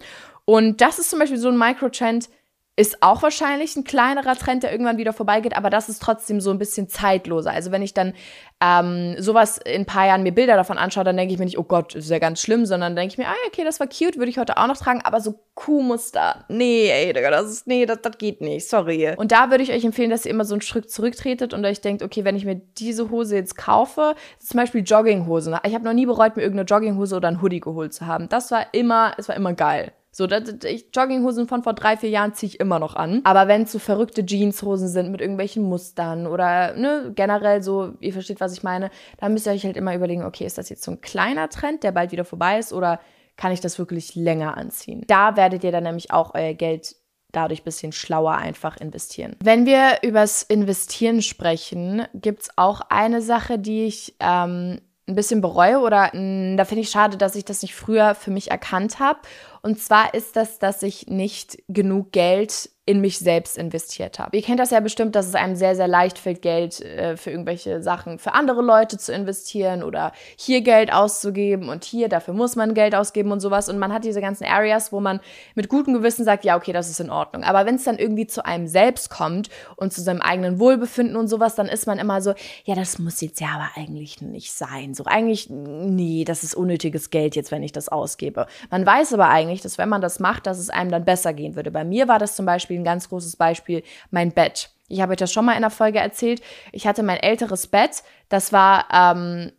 Und 0.46 0.82
das 0.82 1.00
ist 1.00 1.10
zum 1.10 1.20
Beispiel 1.20 1.40
so 1.40 1.50
ein 1.50 1.58
Microtrend, 1.58 2.30
ist 2.78 3.02
auch 3.02 3.22
wahrscheinlich 3.22 3.76
ein 3.78 3.86
kleinerer 3.86 4.36
Trend, 4.36 4.64
der 4.64 4.72
irgendwann 4.72 4.98
wieder 4.98 5.14
vorbeigeht, 5.14 5.56
aber 5.56 5.70
das 5.70 5.88
ist 5.88 6.02
trotzdem 6.02 6.42
so 6.42 6.52
ein 6.52 6.58
bisschen 6.58 6.90
zeitloser. 6.90 7.52
Also 7.52 7.72
wenn 7.72 7.82
ich 7.82 7.94
dann 7.94 8.14
ähm, 8.62 9.16
sowas 9.18 9.58
in 9.58 9.84
ein 9.84 9.86
paar 9.86 10.08
Jahren 10.08 10.24
mir 10.24 10.34
Bilder 10.34 10.58
davon 10.58 10.78
anschaue, 10.78 11.06
dann 11.06 11.16
denke 11.16 11.34
ich 11.34 11.40
mir 11.40 11.46
nicht, 11.46 11.58
oh 11.58 11.64
Gott, 11.64 11.96
ist 11.96 12.10
ja 12.10 12.20
ganz 12.20 12.42
schlimm, 12.42 12.66
sondern 12.66 12.98
denke 12.98 13.14
ich 13.14 13.18
mir, 13.18 13.28
ah, 13.28 13.48
okay, 13.48 13.64
das 13.64 13.80
war 13.80 13.88
cute, 13.88 14.18
würde 14.18 14.30
ich 14.30 14.38
heute 14.38 14.58
auch 14.58 14.68
noch 14.68 14.76
tragen, 14.76 15.02
aber 15.04 15.22
so 15.22 15.40
Kuhmuster, 15.54 16.44
nee, 16.50 16.90
ey, 16.90 17.14
das 17.14 17.50
ist, 17.50 17.68
nee, 17.68 17.86
das, 17.86 18.02
das 18.02 18.18
geht 18.18 18.42
nicht, 18.42 18.68
sorry. 18.68 19.14
Und 19.16 19.32
da 19.32 19.52
würde 19.52 19.64
ich 19.64 19.72
euch 19.72 19.86
empfehlen, 19.86 20.10
dass 20.10 20.26
ihr 20.26 20.32
immer 20.32 20.44
so 20.44 20.54
einen 20.54 20.62
Schritt 20.62 20.92
zurücktretet 20.92 21.54
und 21.54 21.64
euch 21.64 21.80
denkt, 21.80 22.04
okay, 22.04 22.26
wenn 22.26 22.36
ich 22.36 22.44
mir 22.44 22.56
diese 22.56 23.10
Hose 23.10 23.38
jetzt 23.38 23.56
kaufe, 23.56 24.16
zum 24.40 24.58
Beispiel 24.58 24.84
Jogginghosen. 24.84 25.56
Ich 25.64 25.74
habe 25.74 25.86
noch 25.86 25.94
nie 25.94 26.06
bereut, 26.06 26.36
mir 26.36 26.44
irgendeine 26.44 26.68
Jogginghose 26.68 27.16
oder 27.16 27.30
ein 27.30 27.42
Hoodie 27.42 27.62
geholt 27.62 27.94
zu 27.94 28.06
haben. 28.06 28.28
Das 28.28 28.52
war 28.52 28.66
immer, 28.74 29.14
es 29.18 29.30
war 29.30 29.36
immer 29.38 29.54
geil. 29.54 29.94
So, 30.18 30.28
das, 30.28 30.44
ich, 30.64 30.86
Jogginghosen 30.96 31.46
von 31.46 31.62
vor 31.62 31.74
drei, 31.74 31.98
vier 31.98 32.10
Jahren 32.10 32.34
ziehe 32.34 32.48
ich 32.48 32.62
immer 32.62 32.80
noch 32.80 32.96
an. 32.96 33.20
Aber 33.26 33.50
wenn 33.50 33.64
es 33.64 33.74
so 33.74 33.80
verrückte 33.80 34.26
Jeanshosen 34.26 34.88
sind 34.88 35.12
mit 35.12 35.20
irgendwelchen 35.20 35.64
Mustern 35.64 36.26
oder 36.26 36.74
ne, 36.74 37.12
generell 37.14 37.62
so, 37.62 37.96
ihr 38.00 38.14
versteht, 38.14 38.40
was 38.40 38.54
ich 38.54 38.64
meine, 38.64 38.92
dann 39.18 39.34
müsst 39.34 39.46
ihr 39.46 39.52
euch 39.52 39.66
halt 39.66 39.76
immer 39.76 39.94
überlegen, 39.94 40.24
okay, 40.24 40.46
ist 40.46 40.58
das 40.58 40.70
jetzt 40.70 40.84
so 40.84 40.92
ein 40.92 41.02
kleiner 41.02 41.50
Trend, 41.50 41.84
der 41.84 41.92
bald 41.92 42.14
wieder 42.14 42.24
vorbei 42.24 42.60
ist 42.60 42.72
oder 42.72 43.02
kann 43.36 43.52
ich 43.52 43.60
das 43.60 43.78
wirklich 43.78 44.16
länger 44.16 44.56
anziehen? 44.56 45.04
Da 45.06 45.36
werdet 45.36 45.66
ihr 45.66 45.74
dann 45.74 45.84
nämlich 45.84 46.12
auch 46.12 46.34
euer 46.34 46.54
Geld 46.54 46.96
dadurch 47.34 47.60
ein 47.60 47.66
bisschen 47.66 47.92
schlauer 47.92 48.36
einfach 48.36 48.78
investieren. 48.78 49.36
Wenn 49.44 49.66
wir 49.66 49.98
übers 50.02 50.44
Investieren 50.44 51.24
sprechen, 51.24 52.04
gibt 52.14 52.44
es 52.44 52.50
auch 52.56 52.80
eine 52.88 53.22
Sache, 53.22 53.60
die 53.60 53.84
ich 53.84 54.16
ähm, 54.22 54.80
ein 55.08 55.16
bisschen 55.16 55.42
bereue 55.42 55.80
oder 55.80 56.12
mh, 56.14 56.56
da 56.58 56.66
finde 56.66 56.82
ich 56.82 56.90
schade, 56.90 57.18
dass 57.18 57.36
ich 57.36 57.46
das 57.46 57.62
nicht 57.62 57.76
früher 57.76 58.16
für 58.16 58.32
mich 58.32 58.52
erkannt 58.52 59.00
habe. 59.00 59.20
Und 59.62 59.80
zwar 59.80 60.14
ist 60.14 60.36
das, 60.36 60.60
dass 60.60 60.84
ich 60.84 61.08
nicht 61.08 61.62
genug 61.68 62.12
Geld 62.12 62.70
in 62.88 63.02
mich 63.02 63.18
selbst 63.18 63.58
investiert 63.58 64.20
habe. 64.20 64.38
Ihr 64.38 64.44
kennt 64.44 64.60
das 64.60 64.70
ja 64.70 64.80
bestimmt, 64.80 65.16
dass 65.16 65.26
es 65.26 65.34
einem 65.34 65.56
sehr, 65.56 65.76
sehr 65.76 65.88
leicht 65.88 66.20
fällt, 66.20 66.44
Geld 66.44 66.82
äh, 66.82 67.18
für 67.18 67.32
irgendwelche 67.32 67.82
Sachen 67.82 68.20
für 68.20 68.36
andere 68.36 68.62
Leute 68.62 69.00
zu 69.00 69.12
investieren 69.12 69.82
oder 69.82 70.12
hier 70.38 70.62
Geld 70.62 70.94
auszugeben 70.94 71.70
und 71.70 71.84
hier, 71.84 72.10
dafür 72.10 72.36
muss 72.36 72.56
man 72.56 72.76
Geld 72.76 72.94
ausgeben 72.94 73.32
und 73.32 73.40
sowas. 73.40 73.70
Und 73.70 73.80
man 73.80 73.92
hat 73.92 74.04
diese 74.04 74.22
ganzen 74.22 74.46
Areas, 74.46 74.92
wo 74.92 75.00
man 75.00 75.20
mit 75.56 75.68
gutem 75.68 75.96
Gewissen 75.96 76.26
sagt, 76.26 76.46
ja, 76.46 76.56
okay, 76.56 76.74
das 76.74 76.92
ist 76.92 77.00
in 77.00 77.10
Ordnung. 77.10 77.44
Aber 77.44 77.66
wenn 77.66 77.76
es 77.76 77.86
dann 77.86 77.98
irgendwie 77.98 78.28
zu 78.28 78.46
einem 78.46 78.68
selbst 78.68 79.10
kommt 79.10 79.50
und 79.78 79.92
zu 79.92 80.02
seinem 80.02 80.22
eigenen 80.22 80.60
Wohlbefinden 80.60 81.16
und 81.16 81.28
sowas, 81.28 81.56
dann 81.56 81.68
ist 81.68 81.88
man 81.88 81.98
immer 81.98 82.22
so, 82.22 82.36
ja, 82.66 82.76
das 82.76 83.00
muss 83.00 83.20
jetzt 83.20 83.42
ja 83.42 83.48
aber 83.56 83.70
eigentlich 83.76 84.22
nicht 84.22 84.54
sein. 84.54 84.94
So 84.94 85.06
eigentlich, 85.06 85.50
nee, 85.50 86.24
das 86.24 86.44
ist 86.44 86.54
unnötiges 86.54 87.10
Geld 87.10 87.36
jetzt, 87.36 87.50
wenn 87.50 87.64
ich 87.64 87.72
das 87.72 87.90
ausgebe. 87.90 88.46
Man 88.70 88.86
weiß 88.86 89.14
aber 89.14 89.30
eigentlich, 89.30 89.62
dass 89.62 89.80
wenn 89.80 89.90
man 89.90 90.02
das 90.02 90.20
macht, 90.20 90.46
dass 90.46 90.60
es 90.60 90.70
einem 90.70 90.92
dann 90.92 91.04
besser 91.04 91.34
gehen 91.34 91.56
würde. 91.56 91.72
Bei 91.72 91.84
mir 91.84 92.08
war 92.08 92.20
das 92.20 92.36
zum 92.36 92.46
Beispiel 92.46 92.75
Beispiel, 92.76 92.80
ein 92.80 92.84
ganz 92.84 93.10
großes 93.10 93.36
Beispiel, 93.36 93.84
mein 94.12 94.32
Bett. 94.32 94.70
Ich 94.88 95.02
habe 95.02 95.14
euch 95.14 95.18
das 95.18 95.32
schon 95.34 95.46
mal 95.46 95.56
in 95.56 95.62
der 95.62 95.72
Folge 95.72 96.00
erzählt. 96.00 96.42
Ich 96.72 96.86
hatte 96.86 97.04
mein 97.04 97.18
älteres 97.18 97.68
Bett, 97.68 98.04
das 98.30 98.54
war 98.54 98.86
ähm, 98.92 99.52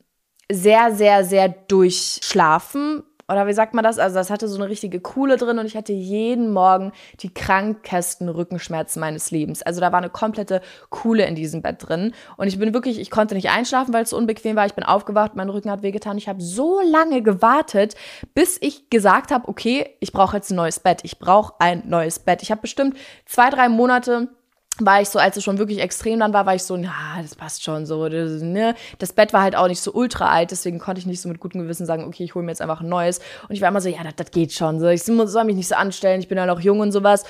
sehr, 0.51 0.95
sehr, 0.95 1.25
sehr 1.25 1.49
durchschlafen 1.49 3.03
oder 3.29 3.47
wie 3.47 3.53
sagt 3.53 3.75
man 3.75 3.83
das? 3.83 3.99
Also 3.99 4.15
das 4.15 4.31
hatte 4.31 4.49
so 4.49 4.61
eine 4.61 4.69
richtige 4.69 5.01
Kuhle 5.01 5.37
drin 5.37 5.59
und 5.59 5.67
ich 5.67 5.77
hatte 5.77 5.93
jeden 5.93 6.53
Morgen 6.53 6.93
die 7.21 7.33
krankesten 7.33 8.29
Rückenschmerzen 8.29 9.01
meines 9.01 9.31
Lebens. 9.31 9.63
Also 9.63 9.81
da 9.81 9.93
war 9.93 9.99
eine 9.99 10.11
komplette 10.11 10.61
Kuhle 10.91 11.27
in 11.27 11.35
diesem 11.35 11.63
Bett 11.63 11.77
drin 11.81 12.13
und 12.37 12.47
ich 12.47 12.59
bin 12.59 12.73
wirklich, 12.73 13.01
ich 13.01 13.11
konnte 13.11 13.35
nicht 13.35 13.51
einschlafen, 13.51 13.93
weil 13.93 14.05
es 14.05 14.11
so 14.11 14.17
unbequem 14.17 14.57
war. 14.57 14.67
Ich 14.67 14.75
bin 14.75 14.85
aufgewacht, 14.85 15.35
mein 15.35 15.51
Rücken 15.51 15.71
hat 15.71 15.83
wehgetan. 15.83 16.19
Ich 16.19 16.29
habe 16.29 16.41
so 16.41 16.81
lange 16.81 17.23
gewartet, 17.23 17.95
bis 18.35 18.59
ich 18.61 18.91
gesagt 18.91 19.31
habe, 19.31 19.49
okay, 19.49 19.97
ich 20.01 20.13
brauche 20.13 20.37
jetzt 20.37 20.51
ein 20.51 20.57
neues 20.57 20.81
Bett. 20.81 21.01
Ich 21.03 21.19
brauche 21.19 21.55
ein 21.59 21.83
neues 21.87 22.19
Bett. 22.19 22.43
Ich 22.43 22.51
habe 22.51 22.61
bestimmt 22.61 22.97
zwei, 23.27 23.51
drei 23.51 23.69
Monate 23.69 24.29
war 24.79 25.01
ich 25.01 25.09
so, 25.09 25.19
als 25.19 25.37
es 25.37 25.45
schon 25.45 25.59
wirklich 25.59 25.81
extrem 25.81 26.21
dann 26.21 26.33
war, 26.33 26.47
war 26.47 26.55
ich 26.55 26.63
so, 26.63 26.77
na, 26.77 26.91
das 27.23 27.35
passt 27.35 27.63
schon 27.63 27.87
so. 27.87 28.09
Das, 28.09 28.43
ne? 28.43 28.75
das 28.99 29.13
Bett 29.13 29.33
war 29.33 29.43
halt 29.43 29.57
auch 29.57 29.69
nicht 29.69 29.81
so 29.81 29.93
ultra 29.93 30.29
alt, 30.31 30.51
deswegen 30.51 30.79
konnte 30.79 31.01
ich 31.01 31.07
nicht 31.07 31.21
so 31.21 31.29
mit 31.29 31.41
gutem 31.41 31.63
Gewissen 31.63 31.87
sagen, 31.87 32.05
okay, 32.05 32.25
ich 32.25 32.35
hole 32.35 32.45
mir 32.45 32.51
jetzt 32.51 32.63
einfach 32.63 32.81
ein 32.81 32.89
neues. 32.89 33.21
Und 33.49 33.55
ich 33.55 33.61
war 33.63 33.69
immer 33.69 33.81
so, 33.81 33.89
ja, 33.89 34.03
das, 34.03 34.17
das 34.17 34.31
geht 34.31 34.53
schon. 34.53 34.81
So. 34.81 34.89
Ich 34.89 35.03
soll 35.05 35.45
mich 35.45 35.57
nicht 35.57 35.69
so 35.69 35.75
anstellen, 35.75 36.21
ich 36.21 36.29
bin 36.29 36.39
ja 36.39 36.47
noch 36.47 36.61
jung 36.61 36.81
und 36.81 36.93
sowas 36.93 37.25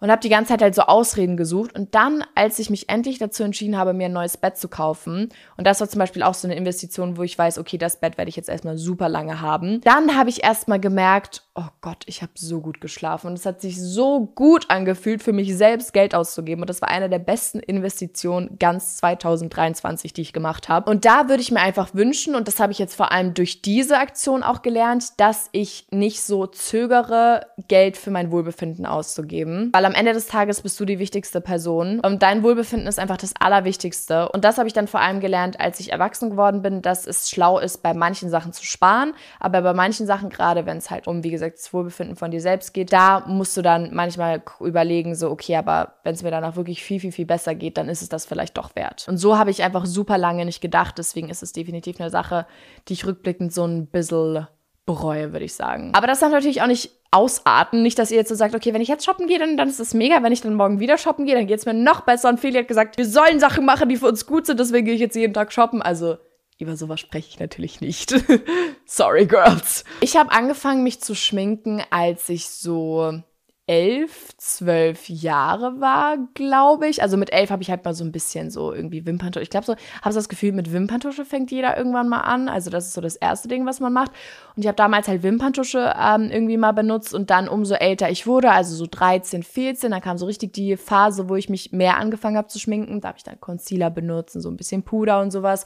und 0.00 0.10
habe 0.10 0.20
die 0.20 0.28
ganze 0.28 0.50
Zeit 0.50 0.62
halt 0.62 0.74
so 0.74 0.82
Ausreden 0.82 1.36
gesucht. 1.36 1.74
Und 1.74 1.94
dann, 1.94 2.24
als 2.34 2.58
ich 2.58 2.70
mich 2.70 2.88
endlich 2.88 3.18
dazu 3.18 3.42
entschieden 3.42 3.76
habe, 3.76 3.92
mir 3.92 4.06
ein 4.06 4.12
neues 4.12 4.36
Bett 4.36 4.56
zu 4.56 4.68
kaufen, 4.68 5.28
und 5.56 5.66
das 5.66 5.80
war 5.80 5.88
zum 5.88 5.98
Beispiel 5.98 6.22
auch 6.22 6.34
so 6.34 6.48
eine 6.48 6.56
Investition, 6.56 7.16
wo 7.16 7.22
ich 7.22 7.38
weiß, 7.38 7.58
okay, 7.58 7.78
das 7.78 8.00
Bett 8.00 8.18
werde 8.18 8.28
ich 8.28 8.36
jetzt 8.36 8.48
erstmal 8.48 8.78
super 8.78 9.08
lange 9.08 9.40
haben, 9.40 9.80
dann 9.82 10.16
habe 10.16 10.30
ich 10.30 10.42
erstmal 10.42 10.80
gemerkt, 10.80 11.42
oh 11.54 11.68
Gott, 11.80 12.04
ich 12.06 12.22
habe 12.22 12.32
so 12.36 12.60
gut 12.60 12.80
geschlafen. 12.80 13.28
Und 13.28 13.34
es 13.34 13.46
hat 13.46 13.60
sich 13.60 13.80
so 13.80 14.26
gut 14.34 14.70
angefühlt, 14.70 15.22
für 15.22 15.32
mich 15.32 15.54
selbst 15.56 15.92
Geld 15.92 16.14
auszugeben. 16.14 16.62
Und 16.62 16.70
das 16.70 16.80
war 16.80 16.88
eine 16.88 17.08
der 17.08 17.18
besten 17.18 17.60
Investitionen 17.60 18.56
ganz 18.58 18.96
2023, 18.96 20.12
die 20.12 20.22
ich 20.22 20.32
gemacht 20.32 20.68
habe. 20.68 20.90
Und 20.90 21.04
da 21.04 21.28
würde 21.28 21.42
ich 21.42 21.50
mir 21.50 21.60
einfach 21.60 21.94
wünschen, 21.94 22.34
und 22.34 22.48
das 22.48 22.60
habe 22.60 22.72
ich 22.72 22.78
jetzt 22.78 22.94
vor 22.94 23.12
allem 23.12 23.34
durch 23.34 23.62
diese 23.62 23.98
Aktion 23.98 24.42
auch 24.42 24.62
gelernt, 24.62 25.20
dass 25.20 25.48
ich 25.52 25.86
nicht 25.90 26.22
so 26.22 26.46
zögere, 26.46 27.46
Geld 27.68 27.96
für 27.96 28.10
mein 28.10 28.30
Wohlbefinden 28.30 28.86
auszugeben. 28.86 29.70
Weil 29.72 29.89
am 29.90 29.96
Ende 29.96 30.12
des 30.12 30.28
Tages 30.28 30.62
bist 30.62 30.78
du 30.78 30.84
die 30.84 31.00
wichtigste 31.00 31.40
Person. 31.40 31.98
Und 31.98 32.22
dein 32.22 32.44
Wohlbefinden 32.44 32.86
ist 32.86 33.00
einfach 33.00 33.16
das 33.16 33.34
Allerwichtigste. 33.36 34.28
Und 34.28 34.44
das 34.44 34.56
habe 34.56 34.68
ich 34.68 34.72
dann 34.72 34.86
vor 34.86 35.00
allem 35.00 35.18
gelernt, 35.18 35.58
als 35.58 35.80
ich 35.80 35.90
erwachsen 35.90 36.30
geworden 36.30 36.62
bin, 36.62 36.80
dass 36.80 37.08
es 37.08 37.28
schlau 37.28 37.58
ist, 37.58 37.82
bei 37.82 37.92
manchen 37.92 38.30
Sachen 38.30 38.52
zu 38.52 38.64
sparen. 38.64 39.14
Aber 39.40 39.62
bei 39.62 39.72
manchen 39.72 40.06
Sachen, 40.06 40.28
gerade 40.28 40.64
wenn 40.64 40.76
es 40.76 40.90
halt 40.90 41.08
um, 41.08 41.24
wie 41.24 41.30
gesagt, 41.30 41.58
das 41.58 41.72
Wohlbefinden 41.72 42.14
von 42.14 42.30
dir 42.30 42.40
selbst 42.40 42.72
geht, 42.72 42.92
da 42.92 43.24
musst 43.26 43.56
du 43.56 43.62
dann 43.62 43.92
manchmal 43.92 44.42
überlegen, 44.60 45.16
so, 45.16 45.28
okay, 45.28 45.56
aber 45.56 45.94
wenn 46.04 46.14
es 46.14 46.22
mir 46.22 46.30
danach 46.30 46.54
wirklich 46.54 46.84
viel, 46.84 47.00
viel, 47.00 47.12
viel 47.12 47.26
besser 47.26 47.56
geht, 47.56 47.76
dann 47.76 47.88
ist 47.88 48.02
es 48.02 48.08
das 48.08 48.26
vielleicht 48.26 48.56
doch 48.56 48.76
wert. 48.76 49.06
Und 49.08 49.16
so 49.16 49.36
habe 49.36 49.50
ich 49.50 49.64
einfach 49.64 49.86
super 49.86 50.18
lange 50.18 50.44
nicht 50.44 50.60
gedacht. 50.60 50.98
Deswegen 50.98 51.30
ist 51.30 51.42
es 51.42 51.52
definitiv 51.52 52.00
eine 52.00 52.10
Sache, 52.10 52.46
die 52.86 52.92
ich 52.92 53.06
rückblickend 53.06 53.52
so 53.52 53.64
ein 53.64 53.86
bisschen 53.86 54.46
bereue, 54.90 55.32
würde 55.32 55.44
ich 55.44 55.54
sagen. 55.54 55.92
Aber 55.94 56.08
das 56.08 56.18
darf 56.18 56.32
natürlich 56.32 56.62
auch 56.62 56.66
nicht 56.66 56.90
ausarten. 57.12 57.82
Nicht, 57.82 57.98
dass 57.98 58.10
ihr 58.10 58.16
jetzt 58.16 58.28
so 58.28 58.34
sagt, 58.34 58.54
okay, 58.54 58.74
wenn 58.74 58.80
ich 58.80 58.88
jetzt 58.88 59.04
shoppen 59.04 59.28
gehe, 59.28 59.38
dann, 59.38 59.56
dann 59.56 59.68
ist 59.68 59.78
das 59.78 59.94
mega. 59.94 60.22
Wenn 60.22 60.32
ich 60.32 60.40
dann 60.40 60.54
morgen 60.54 60.80
wieder 60.80 60.98
shoppen 60.98 61.26
gehe, 61.26 61.36
dann 61.36 61.46
geht 61.46 61.58
es 61.58 61.66
mir 61.66 61.74
noch 61.74 62.00
besser. 62.00 62.28
Und 62.28 62.40
Feli 62.40 62.58
hat 62.58 62.68
gesagt, 62.68 62.98
wir 62.98 63.06
sollen 63.06 63.38
Sachen 63.38 63.64
machen, 63.64 63.88
die 63.88 63.96
für 63.96 64.06
uns 64.06 64.26
gut 64.26 64.46
sind, 64.46 64.58
deswegen 64.58 64.86
gehe 64.86 64.94
ich 64.94 65.00
jetzt 65.00 65.14
jeden 65.14 65.34
Tag 65.34 65.52
shoppen. 65.52 65.80
Also 65.80 66.16
über 66.58 66.76
sowas 66.76 66.98
spreche 66.98 67.28
ich 67.28 67.38
natürlich 67.38 67.80
nicht. 67.80 68.14
Sorry, 68.84 69.26
Girls. 69.26 69.84
Ich 70.00 70.16
habe 70.16 70.32
angefangen, 70.32 70.82
mich 70.82 71.00
zu 71.00 71.14
schminken, 71.14 71.82
als 71.90 72.28
ich 72.28 72.48
so 72.48 73.22
elf, 73.70 74.36
zwölf 74.36 75.08
Jahre 75.08 75.80
war, 75.80 76.16
glaube 76.34 76.88
ich. 76.88 77.04
Also 77.04 77.16
mit 77.16 77.32
elf 77.32 77.50
habe 77.50 77.62
ich 77.62 77.70
halt 77.70 77.84
mal 77.84 77.94
so 77.94 78.02
ein 78.02 78.10
bisschen 78.10 78.50
so 78.50 78.72
irgendwie 78.72 79.06
Wimperntusche. 79.06 79.44
Ich 79.44 79.50
glaube 79.50 79.64
so, 79.64 79.76
habe 80.02 80.12
so 80.12 80.18
das 80.18 80.28
Gefühl, 80.28 80.50
mit 80.50 80.72
Wimperntusche 80.72 81.24
fängt 81.24 81.52
jeder 81.52 81.78
irgendwann 81.78 82.08
mal 82.08 82.22
an. 82.22 82.48
Also 82.48 82.68
das 82.68 82.86
ist 82.86 82.94
so 82.94 83.00
das 83.00 83.14
erste 83.14 83.46
Ding, 83.46 83.64
was 83.66 83.78
man 83.78 83.92
macht. 83.92 84.10
Und 84.56 84.64
ich 84.64 84.66
habe 84.66 84.74
damals 84.74 85.06
halt 85.06 85.22
Wimperntusche 85.22 85.94
ähm, 85.96 86.30
irgendwie 86.32 86.56
mal 86.56 86.72
benutzt 86.72 87.14
und 87.14 87.30
dann 87.30 87.48
umso 87.48 87.74
älter 87.74 88.10
ich 88.10 88.26
wurde, 88.26 88.50
also 88.50 88.74
so 88.74 88.88
13, 88.90 89.44
14, 89.44 89.92
dann 89.92 90.00
kam 90.00 90.18
so 90.18 90.26
richtig 90.26 90.52
die 90.52 90.76
Phase, 90.76 91.28
wo 91.28 91.36
ich 91.36 91.48
mich 91.48 91.70
mehr 91.70 91.96
angefangen 91.98 92.36
habe 92.36 92.48
zu 92.48 92.58
schminken. 92.58 93.00
Da 93.00 93.08
habe 93.08 93.18
ich 93.18 93.24
dann 93.24 93.38
Concealer 93.38 93.90
benutzt 93.90 94.34
und 94.34 94.42
so 94.42 94.50
ein 94.50 94.56
bisschen 94.56 94.82
Puder 94.82 95.20
und 95.20 95.30
sowas. 95.30 95.64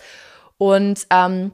Und 0.58 1.06
ähm, 1.08 1.52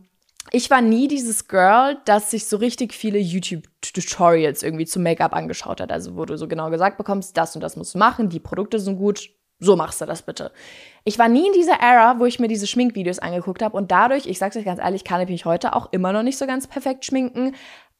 ich 0.52 0.70
war 0.70 0.80
nie 0.80 1.06
dieses 1.06 1.48
Girl, 1.48 1.98
das 2.04 2.30
sich 2.30 2.46
so 2.46 2.56
richtig 2.56 2.92
viele 2.94 3.18
YouTube-Tutorials 3.18 4.62
irgendwie 4.62 4.86
zu 4.86 4.98
Make-up 4.98 5.34
angeschaut 5.34 5.80
hat. 5.80 5.92
Also 5.92 6.16
wo 6.16 6.24
du 6.24 6.36
so 6.36 6.48
genau 6.48 6.70
gesagt 6.70 6.98
bekommst, 6.98 7.36
das 7.36 7.54
und 7.54 7.60
das 7.62 7.76
musst 7.76 7.94
du 7.94 7.98
machen, 7.98 8.28
die 8.28 8.40
Produkte 8.40 8.80
sind 8.80 8.96
gut, 8.96 9.30
so 9.58 9.76
machst 9.76 10.00
du 10.00 10.06
das 10.06 10.22
bitte. 10.22 10.50
Ich 11.04 11.18
war 11.18 11.28
nie 11.28 11.46
in 11.46 11.52
dieser 11.52 11.80
Era, 11.80 12.18
wo 12.18 12.24
ich 12.24 12.38
mir 12.38 12.48
diese 12.48 12.66
Schminkvideos 12.66 13.18
angeguckt 13.18 13.62
habe 13.62 13.76
und 13.76 13.90
dadurch, 13.90 14.26
ich 14.26 14.38
sag's 14.38 14.56
euch 14.56 14.64
ganz 14.64 14.80
ehrlich, 14.80 15.04
kann 15.04 15.20
ich 15.20 15.28
mich 15.28 15.44
heute 15.44 15.74
auch 15.74 15.92
immer 15.92 16.12
noch 16.12 16.22
nicht 16.22 16.38
so 16.38 16.46
ganz 16.46 16.66
perfekt 16.66 17.04
schminken, 17.04 17.54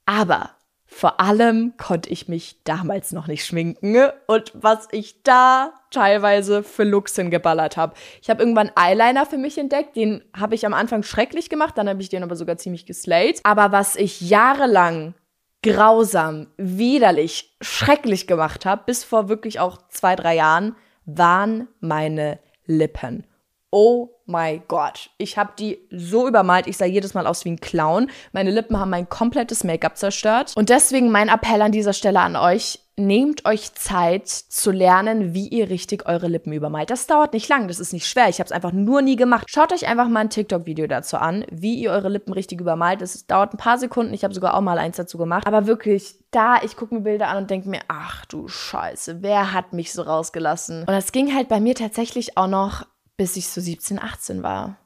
aber 0.07 0.50
vor 0.92 1.20
allem 1.20 1.74
konnte 1.76 2.11
ich 2.11 2.29
mich 2.29 2.62
damals 2.64 3.12
noch 3.12 3.29
nicht 3.29 3.46
schminken 3.46 3.96
und 4.26 4.53
was 4.55 4.88
ich 4.90 5.22
da 5.22 5.72
teilweise 5.90 6.64
für 6.64 6.83
Looks 6.83 7.14
hingeballert 7.14 7.76
habe. 7.76 7.94
Ich 8.20 8.29
habe 8.29 8.42
irgendwann 8.42 8.72
Eyeliner 8.74 9.24
für 9.24 9.38
mich 9.38 9.57
entdeckt, 9.57 9.96
den 9.96 10.22
habe 10.37 10.57
ich 10.57 10.66
am 10.66 10.74
Anfang 10.74 11.05
schrecklich 11.05 11.48
gemacht, 11.48 11.79
dann 11.79 11.88
habe 11.88 12.03
ich 12.03 12.09
den 12.09 12.24
aber 12.24 12.35
sogar 12.35 12.59
ziemlich 12.59 12.87
geslayed. 12.87 13.40
Aber 13.44 13.70
was 13.70 13.94
ich 13.94 14.20
jahrelang 14.20 15.14
grausam, 15.62 16.48
widerlich, 16.57 17.57
schrecklich 17.61 18.26
gemacht 18.26 18.66
habe, 18.66 18.83
bis 18.85 19.05
vor 19.05 19.29
wirklich 19.29 19.61
auch 19.61 19.79
zwei, 19.88 20.16
drei 20.16 20.35
Jahren, 20.35 20.74
waren 21.07 21.68
meine 21.79 22.40
Lippen. 22.66 23.26
Oh 23.70 24.09
my 24.31 24.62
Gott. 24.69 25.11
Ich 25.19 25.37
habe 25.37 25.53
die 25.59 25.79
so 25.90 26.27
übermalt, 26.27 26.66
ich 26.66 26.77
sah 26.77 26.87
jedes 26.87 27.14
Mal 27.14 27.27
aus 27.27 27.45
wie 27.45 27.51
ein 27.51 27.61
Clown. 27.61 28.11
Meine 28.33 28.51
Lippen 28.51 28.79
haben 28.79 28.90
mein 28.90 29.09
komplettes 29.09 29.64
Make-up 29.64 29.97
zerstört. 29.97 30.53
Und 30.57 30.69
deswegen 30.69 31.11
mein 31.11 31.29
Appell 31.29 31.61
an 31.61 31.73
dieser 31.73 31.93
Stelle 31.93 32.21
an 32.21 32.37
euch, 32.37 32.81
nehmt 32.97 33.47
euch 33.47 33.73
Zeit 33.75 34.29
zu 34.29 34.71
lernen, 34.71 35.35
wie 35.35 35.49
ihr 35.49 35.71
richtig 35.71 36.07
eure 36.07 36.29
Lippen 36.29 36.53
übermalt. 36.53 36.90
Das 36.90 37.07
dauert 37.07 37.33
nicht 37.33 37.49
lang, 37.49 37.66
das 37.66 37.81
ist 37.81 37.93
nicht 37.93 38.07
schwer. 38.07 38.29
Ich 38.29 38.38
habe 38.38 38.47
es 38.47 38.53
einfach 38.53 38.73
nur 38.73 39.03
nie 39.03 39.16
gemacht. 39.16 39.47
Schaut 39.49 39.73
euch 39.73 39.88
einfach 39.88 40.09
mal 40.09 40.21
ein 40.21 40.31
TikTok-Video 40.31 40.87
dazu 40.87 41.16
an, 41.16 41.45
wie 41.51 41.75
ihr 41.77 41.90
eure 41.90 42.09
Lippen 42.09 42.33
richtig 42.33 42.61
übermalt. 42.61 43.01
Das 43.01 43.27
dauert 43.27 43.55
ein 43.55 43.59
paar 43.59 43.79
Sekunden. 43.79 44.14
Ich 44.14 44.23
habe 44.23 44.35
sogar 44.35 44.55
auch 44.55 44.61
mal 44.61 44.79
eins 44.79 44.97
dazu 44.97 45.19
gemacht. 45.19 45.47
Aber 45.47 45.66
wirklich, 45.66 46.16
da, 46.31 46.62
ich 46.62 46.77
gucke 46.77 46.95
mir 46.95 47.01
Bilder 47.01 47.29
an 47.29 47.38
und 47.38 47.51
denke 47.51 47.69
mir, 47.69 47.81
ach 47.88 48.27
du 48.27 48.49
Scheiße, 48.49 49.23
wer 49.23 49.53
hat 49.53 49.73
mich 49.73 49.93
so 49.93 50.03
rausgelassen? 50.03 50.81
Und 50.81 50.88
das 50.88 51.12
ging 51.12 51.35
halt 51.35 51.49
bei 51.49 51.61
mir 51.61 51.75
tatsächlich 51.75 52.37
auch 52.37 52.49
noch, 52.49 52.85
bis 53.20 53.37
ich 53.37 53.48
so 53.48 53.61
17, 53.61 53.98
18 53.98 54.42
war 54.42 54.78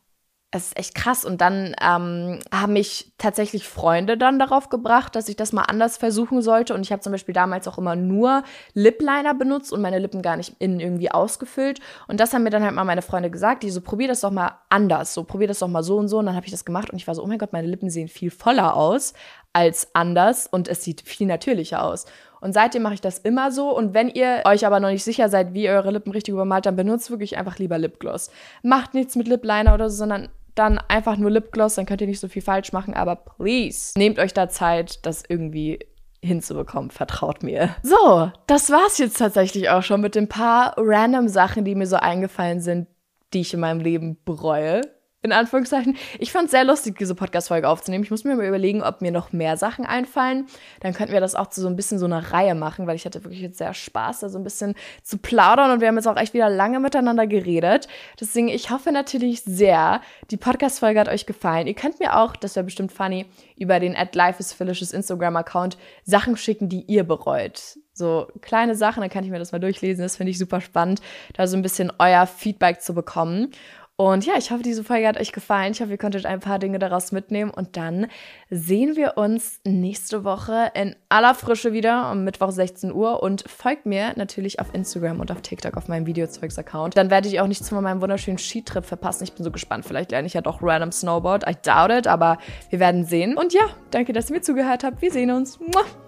es 0.55 0.69
ist 0.69 0.79
echt 0.79 0.95
krass. 0.95 1.25
Und 1.25 1.41
dann 1.41 1.75
ähm, 1.81 2.39
haben 2.53 2.73
mich 2.73 3.13
tatsächlich 3.19 3.67
Freunde 3.67 4.17
dann 4.17 4.39
darauf 4.39 4.69
gebracht, 4.69 5.17
dass 5.17 5.29
ich 5.29 5.35
das 5.35 5.53
mal 5.53 5.63
anders 5.63 5.97
versuchen 5.97 6.43
sollte. 6.43 6.75
Und 6.75 6.83
ich 6.83 6.93
habe 6.93 7.03
zum 7.03 7.11
Beispiel 7.11 7.35
damals 7.35 7.67
auch 7.67 7.77
immer 7.77 7.97
nur 7.97 8.45
Lip 8.73 9.01
Liner 9.01 9.35
benutzt 9.35 9.73
und 9.73 9.83
meine 9.83 9.99
Lippen 9.99 10.23
gar 10.23 10.37
nicht 10.37 10.55
innen 10.61 10.79
irgendwie 10.79 11.11
ausgefüllt. 11.11 11.81
Und 12.07 12.21
das 12.21 12.33
haben 12.33 12.45
mir 12.45 12.51
dann 12.51 12.63
halt 12.63 12.75
mal 12.75 12.85
meine 12.85 13.03
Freunde 13.03 13.31
gesagt, 13.31 13.65
die 13.65 13.71
so, 13.71 13.81
probier 13.81 14.07
das 14.07 14.21
doch 14.21 14.31
mal 14.31 14.61
anders. 14.69 15.13
So, 15.13 15.25
probier 15.25 15.49
das 15.49 15.59
doch 15.59 15.69
mal 15.69 15.83
so 15.83 15.97
und 15.97 16.07
so. 16.07 16.19
Und 16.19 16.27
dann 16.27 16.37
habe 16.37 16.47
ich 16.47 16.53
das 16.53 16.65
gemacht 16.65 16.91
und 16.91 16.99
ich 16.99 17.09
war 17.09 17.17
so, 17.17 17.25
oh 17.25 17.27
mein 17.27 17.39
Gott, 17.39 17.53
meine 17.53 17.67
Lippen 17.67 17.91
sehen 17.91 18.07
viel 18.07 18.31
voller 18.31 18.77
aus 18.77 19.13
als 19.53 19.89
anders 19.95 20.47
und 20.47 20.69
es 20.69 20.85
sieht 20.85 21.03
viel 21.03 21.27
natürlicher 21.27 21.83
aus. 21.83 22.07
Und 22.45 22.53
seitdem 22.53 22.83
mache 22.83 22.93
ich 22.93 23.01
das 23.01 23.17
immer 23.19 23.51
so. 23.51 23.75
Und 23.75 23.95
wenn 23.95 24.11
ihr 24.11 24.43
euch 24.45 24.67
aber 24.67 24.79
noch 24.79 24.91
nicht 24.91 25.03
sicher 25.03 25.31
seid, 25.31 25.55
wie 25.55 25.65
ihr 25.65 25.71
eure 25.71 25.93
Lippen 25.93 26.13
richtig 26.13 26.33
übermalt, 26.35 26.67
dann 26.67 26.77
benutzt 26.77 27.11
wirklich 27.11 27.39
einfach 27.39 27.59
lieber 27.59 27.79
Lipgloss. 27.79 28.31
Macht 28.63 28.93
nichts 28.93 29.17
mit 29.17 29.29
Lip 29.29 29.47
Liner 29.47 29.73
oder 29.73 29.89
so, 29.89 29.97
sondern 29.97 30.29
dann 30.55 30.79
einfach 30.89 31.17
nur 31.17 31.31
Lipgloss, 31.31 31.77
dann 31.77 31.87
könnt 31.87 32.03
ihr 32.03 32.07
nicht 32.07 32.21
so 32.21 32.29
viel 32.29 32.43
falsch 32.43 32.75
machen, 32.75 32.93
aber 32.93 33.17
please, 33.17 33.99
nehmt 33.99 34.19
euch 34.19 34.35
da 34.35 34.51
Zeit, 34.51 35.05
das 35.07 35.23
irgendwie 35.27 35.79
hinzubekommen, 36.23 36.91
vertraut 36.91 37.43
mir. 37.43 37.75
So, 37.83 38.31
das 38.47 38.71
war's 38.71 38.99
jetzt 38.99 39.19
tatsächlich 39.19 39.71
auch 39.71 39.83
schon 39.83 40.03
mit 40.03 40.15
den 40.15 40.29
paar 40.29 40.75
random 40.77 41.29
Sachen, 41.29 41.65
die 41.65 41.75
mir 41.75 41.87
so 41.87 41.97
eingefallen 41.97 42.61
sind, 42.61 42.89
die 43.33 43.41
ich 43.41 43.55
in 43.55 43.61
meinem 43.61 43.81
Leben 43.81 44.19
bereue 44.27 44.83
in 45.25 45.33
Anführungszeichen. 45.33 45.97
Ich 46.19 46.31
fand 46.33 46.47
es 46.47 46.51
sehr 46.51 46.65
lustig, 46.65 46.99
diese 46.99 47.15
Podcast-Folge 47.15 47.67
aufzunehmen. 47.67 48.05
Ich 48.05 48.11
muss 48.11 48.25
mir 48.25 48.37
mal 48.37 48.47
überlegen, 48.47 48.83
ob 48.83 49.01
mir 49.01 49.11
noch 49.11 49.33
mehr 49.33 49.57
Sachen 49.57 49.87
einfallen. 49.87 50.47
Dann 50.81 50.93
könnten 50.93 51.15
wir 51.15 51.21
das 51.21 51.35
auch 51.35 51.49
zu 51.49 51.63
so 51.63 51.67
ein 51.67 51.77
bisschen 51.77 51.99
so 51.99 52.05
einer 52.05 52.33
Reihe 52.33 52.55
machen, 52.55 52.87
weil 52.87 52.95
ich 52.95 53.07
hatte 53.07 53.25
wirklich 53.25 53.41
jetzt 53.41 53.57
sehr 53.57 53.73
Spaß, 53.73 54.21
da 54.21 54.29
so 54.29 54.39
ein 54.39 54.45
bisschen 54.45 54.75
zu 55.03 55.17
plaudern 55.17 55.71
und 55.71 55.81
wir 55.81 55.89
haben 55.89 55.97
jetzt 55.97 56.07
auch 56.07 56.19
echt 56.19 56.35
wieder 56.35 56.51
lange 56.51 56.79
miteinander 56.79 57.27
geredet. 57.27 57.89
Deswegen, 58.21 58.49
ich 58.49 58.71
hoffe 58.71 58.93
natürlich 58.93 59.43
sehr, 59.43 60.03
die 60.31 60.37
Podcast-Folge 60.37 61.01
hat 61.01 61.09
euch 61.09 61.25
gefallen. 61.25 61.67
Ihr 61.67 61.75
könnt 61.75 62.01
mir 62.01 62.19
auch, 62.19 62.37
das 62.37 62.55
wäre 62.55 62.65
bestimmt 62.65 62.93
funny, 62.93 63.25
über 63.57 63.81
den 63.81 63.97
at 63.97 64.15
Instagram-Account 64.15 65.79
Sachen 66.05 66.37
schicken, 66.37 66.69
die 66.69 66.83
ihr 66.83 67.05
bereut. 67.05 67.79
So 67.97 68.27
kleine 68.41 68.75
Sachen, 68.75 69.01
dann 69.03 69.11
kann 69.11 69.25
ich 69.25 69.31
mir 69.31 69.39
das 69.39 69.53
mal 69.53 69.61
durchlesen. 69.61 70.03
Das 70.03 70.17
finde 70.17 70.33
ich 70.33 70.39
super 70.39 70.61
spannend, 70.61 71.01
da 71.35 71.47
so 71.47 71.57
ein 71.57 71.63
bisschen 71.63 71.93
euer 71.99 72.27
Feedback 72.27 72.83
zu 72.83 72.93
bekommen. 72.93 73.53
Und 73.97 74.27
ja, 74.27 74.35
ich 74.37 74.51
hoffe, 74.51 74.65
diese 74.65 74.83
Folge 74.83 75.07
hat 75.07 75.21
euch 75.21 75.31
gefallen. 75.31 75.71
Ich 75.71 75.81
hoffe, 75.81 75.93
ihr 75.93 75.99
konntet 75.99 76.27
ein 76.27 76.41
paar 76.41 76.59
Dinge 76.59 76.81
daraus 76.81 77.13
mitnehmen. 77.13 77.53
Und 77.53 77.77
dann 77.77 78.09
sehen 78.51 78.97
wir 78.97 79.17
uns 79.17 79.61
nächste 79.65 80.25
Woche 80.25 80.73
in 80.75 80.97
aller 81.09 81.33
Frische 81.33 81.73
wieder 81.73 82.11
um 82.11 82.25
Mittwoch 82.25 82.51
16 82.51 82.93
Uhr. 82.93 83.23
Und 83.23 83.49
folgt 83.49 83.87
mir 83.87 84.13
natürlich 84.17 84.59
auf 84.59 84.75
Instagram 84.75 85.21
und 85.21 85.31
auf 85.31 85.43
TikTok 85.43 85.77
auf 85.77 85.87
meinem 85.87 86.07
Videozeugs-Account. 86.07 86.97
Dann 86.97 87.09
werdet 87.09 87.33
ihr 87.33 87.45
auch 87.45 87.47
nichts 87.47 87.69
von 87.69 87.85
meinem 87.85 88.01
wunderschönen 88.01 88.39
Skitrip 88.39 88.85
verpassen. 88.85 89.23
Ich 89.23 89.33
bin 89.33 89.45
so 89.45 89.53
gespannt. 89.53 89.87
Vielleicht 89.87 90.11
lerne 90.11 90.27
ich 90.27 90.35
ja 90.35 90.41
doch 90.41 90.61
random 90.61 90.91
Snowboard. 90.91 91.49
I 91.49 91.55
doubt 91.63 91.93
it, 91.93 92.09
aber 92.09 92.39
wir 92.71 92.81
werden 92.81 93.05
sehen. 93.05 93.37
Und 93.37 93.53
ja, 93.53 93.69
danke, 93.93 94.13
dass 94.13 94.29
ihr 94.29 94.35
mir 94.35 94.43
zugehört 94.43 94.83
habt. 94.83 95.03
Wir 95.03 95.13
sehen 95.13 95.31
uns. 95.31 95.61
Muah. 95.61 96.04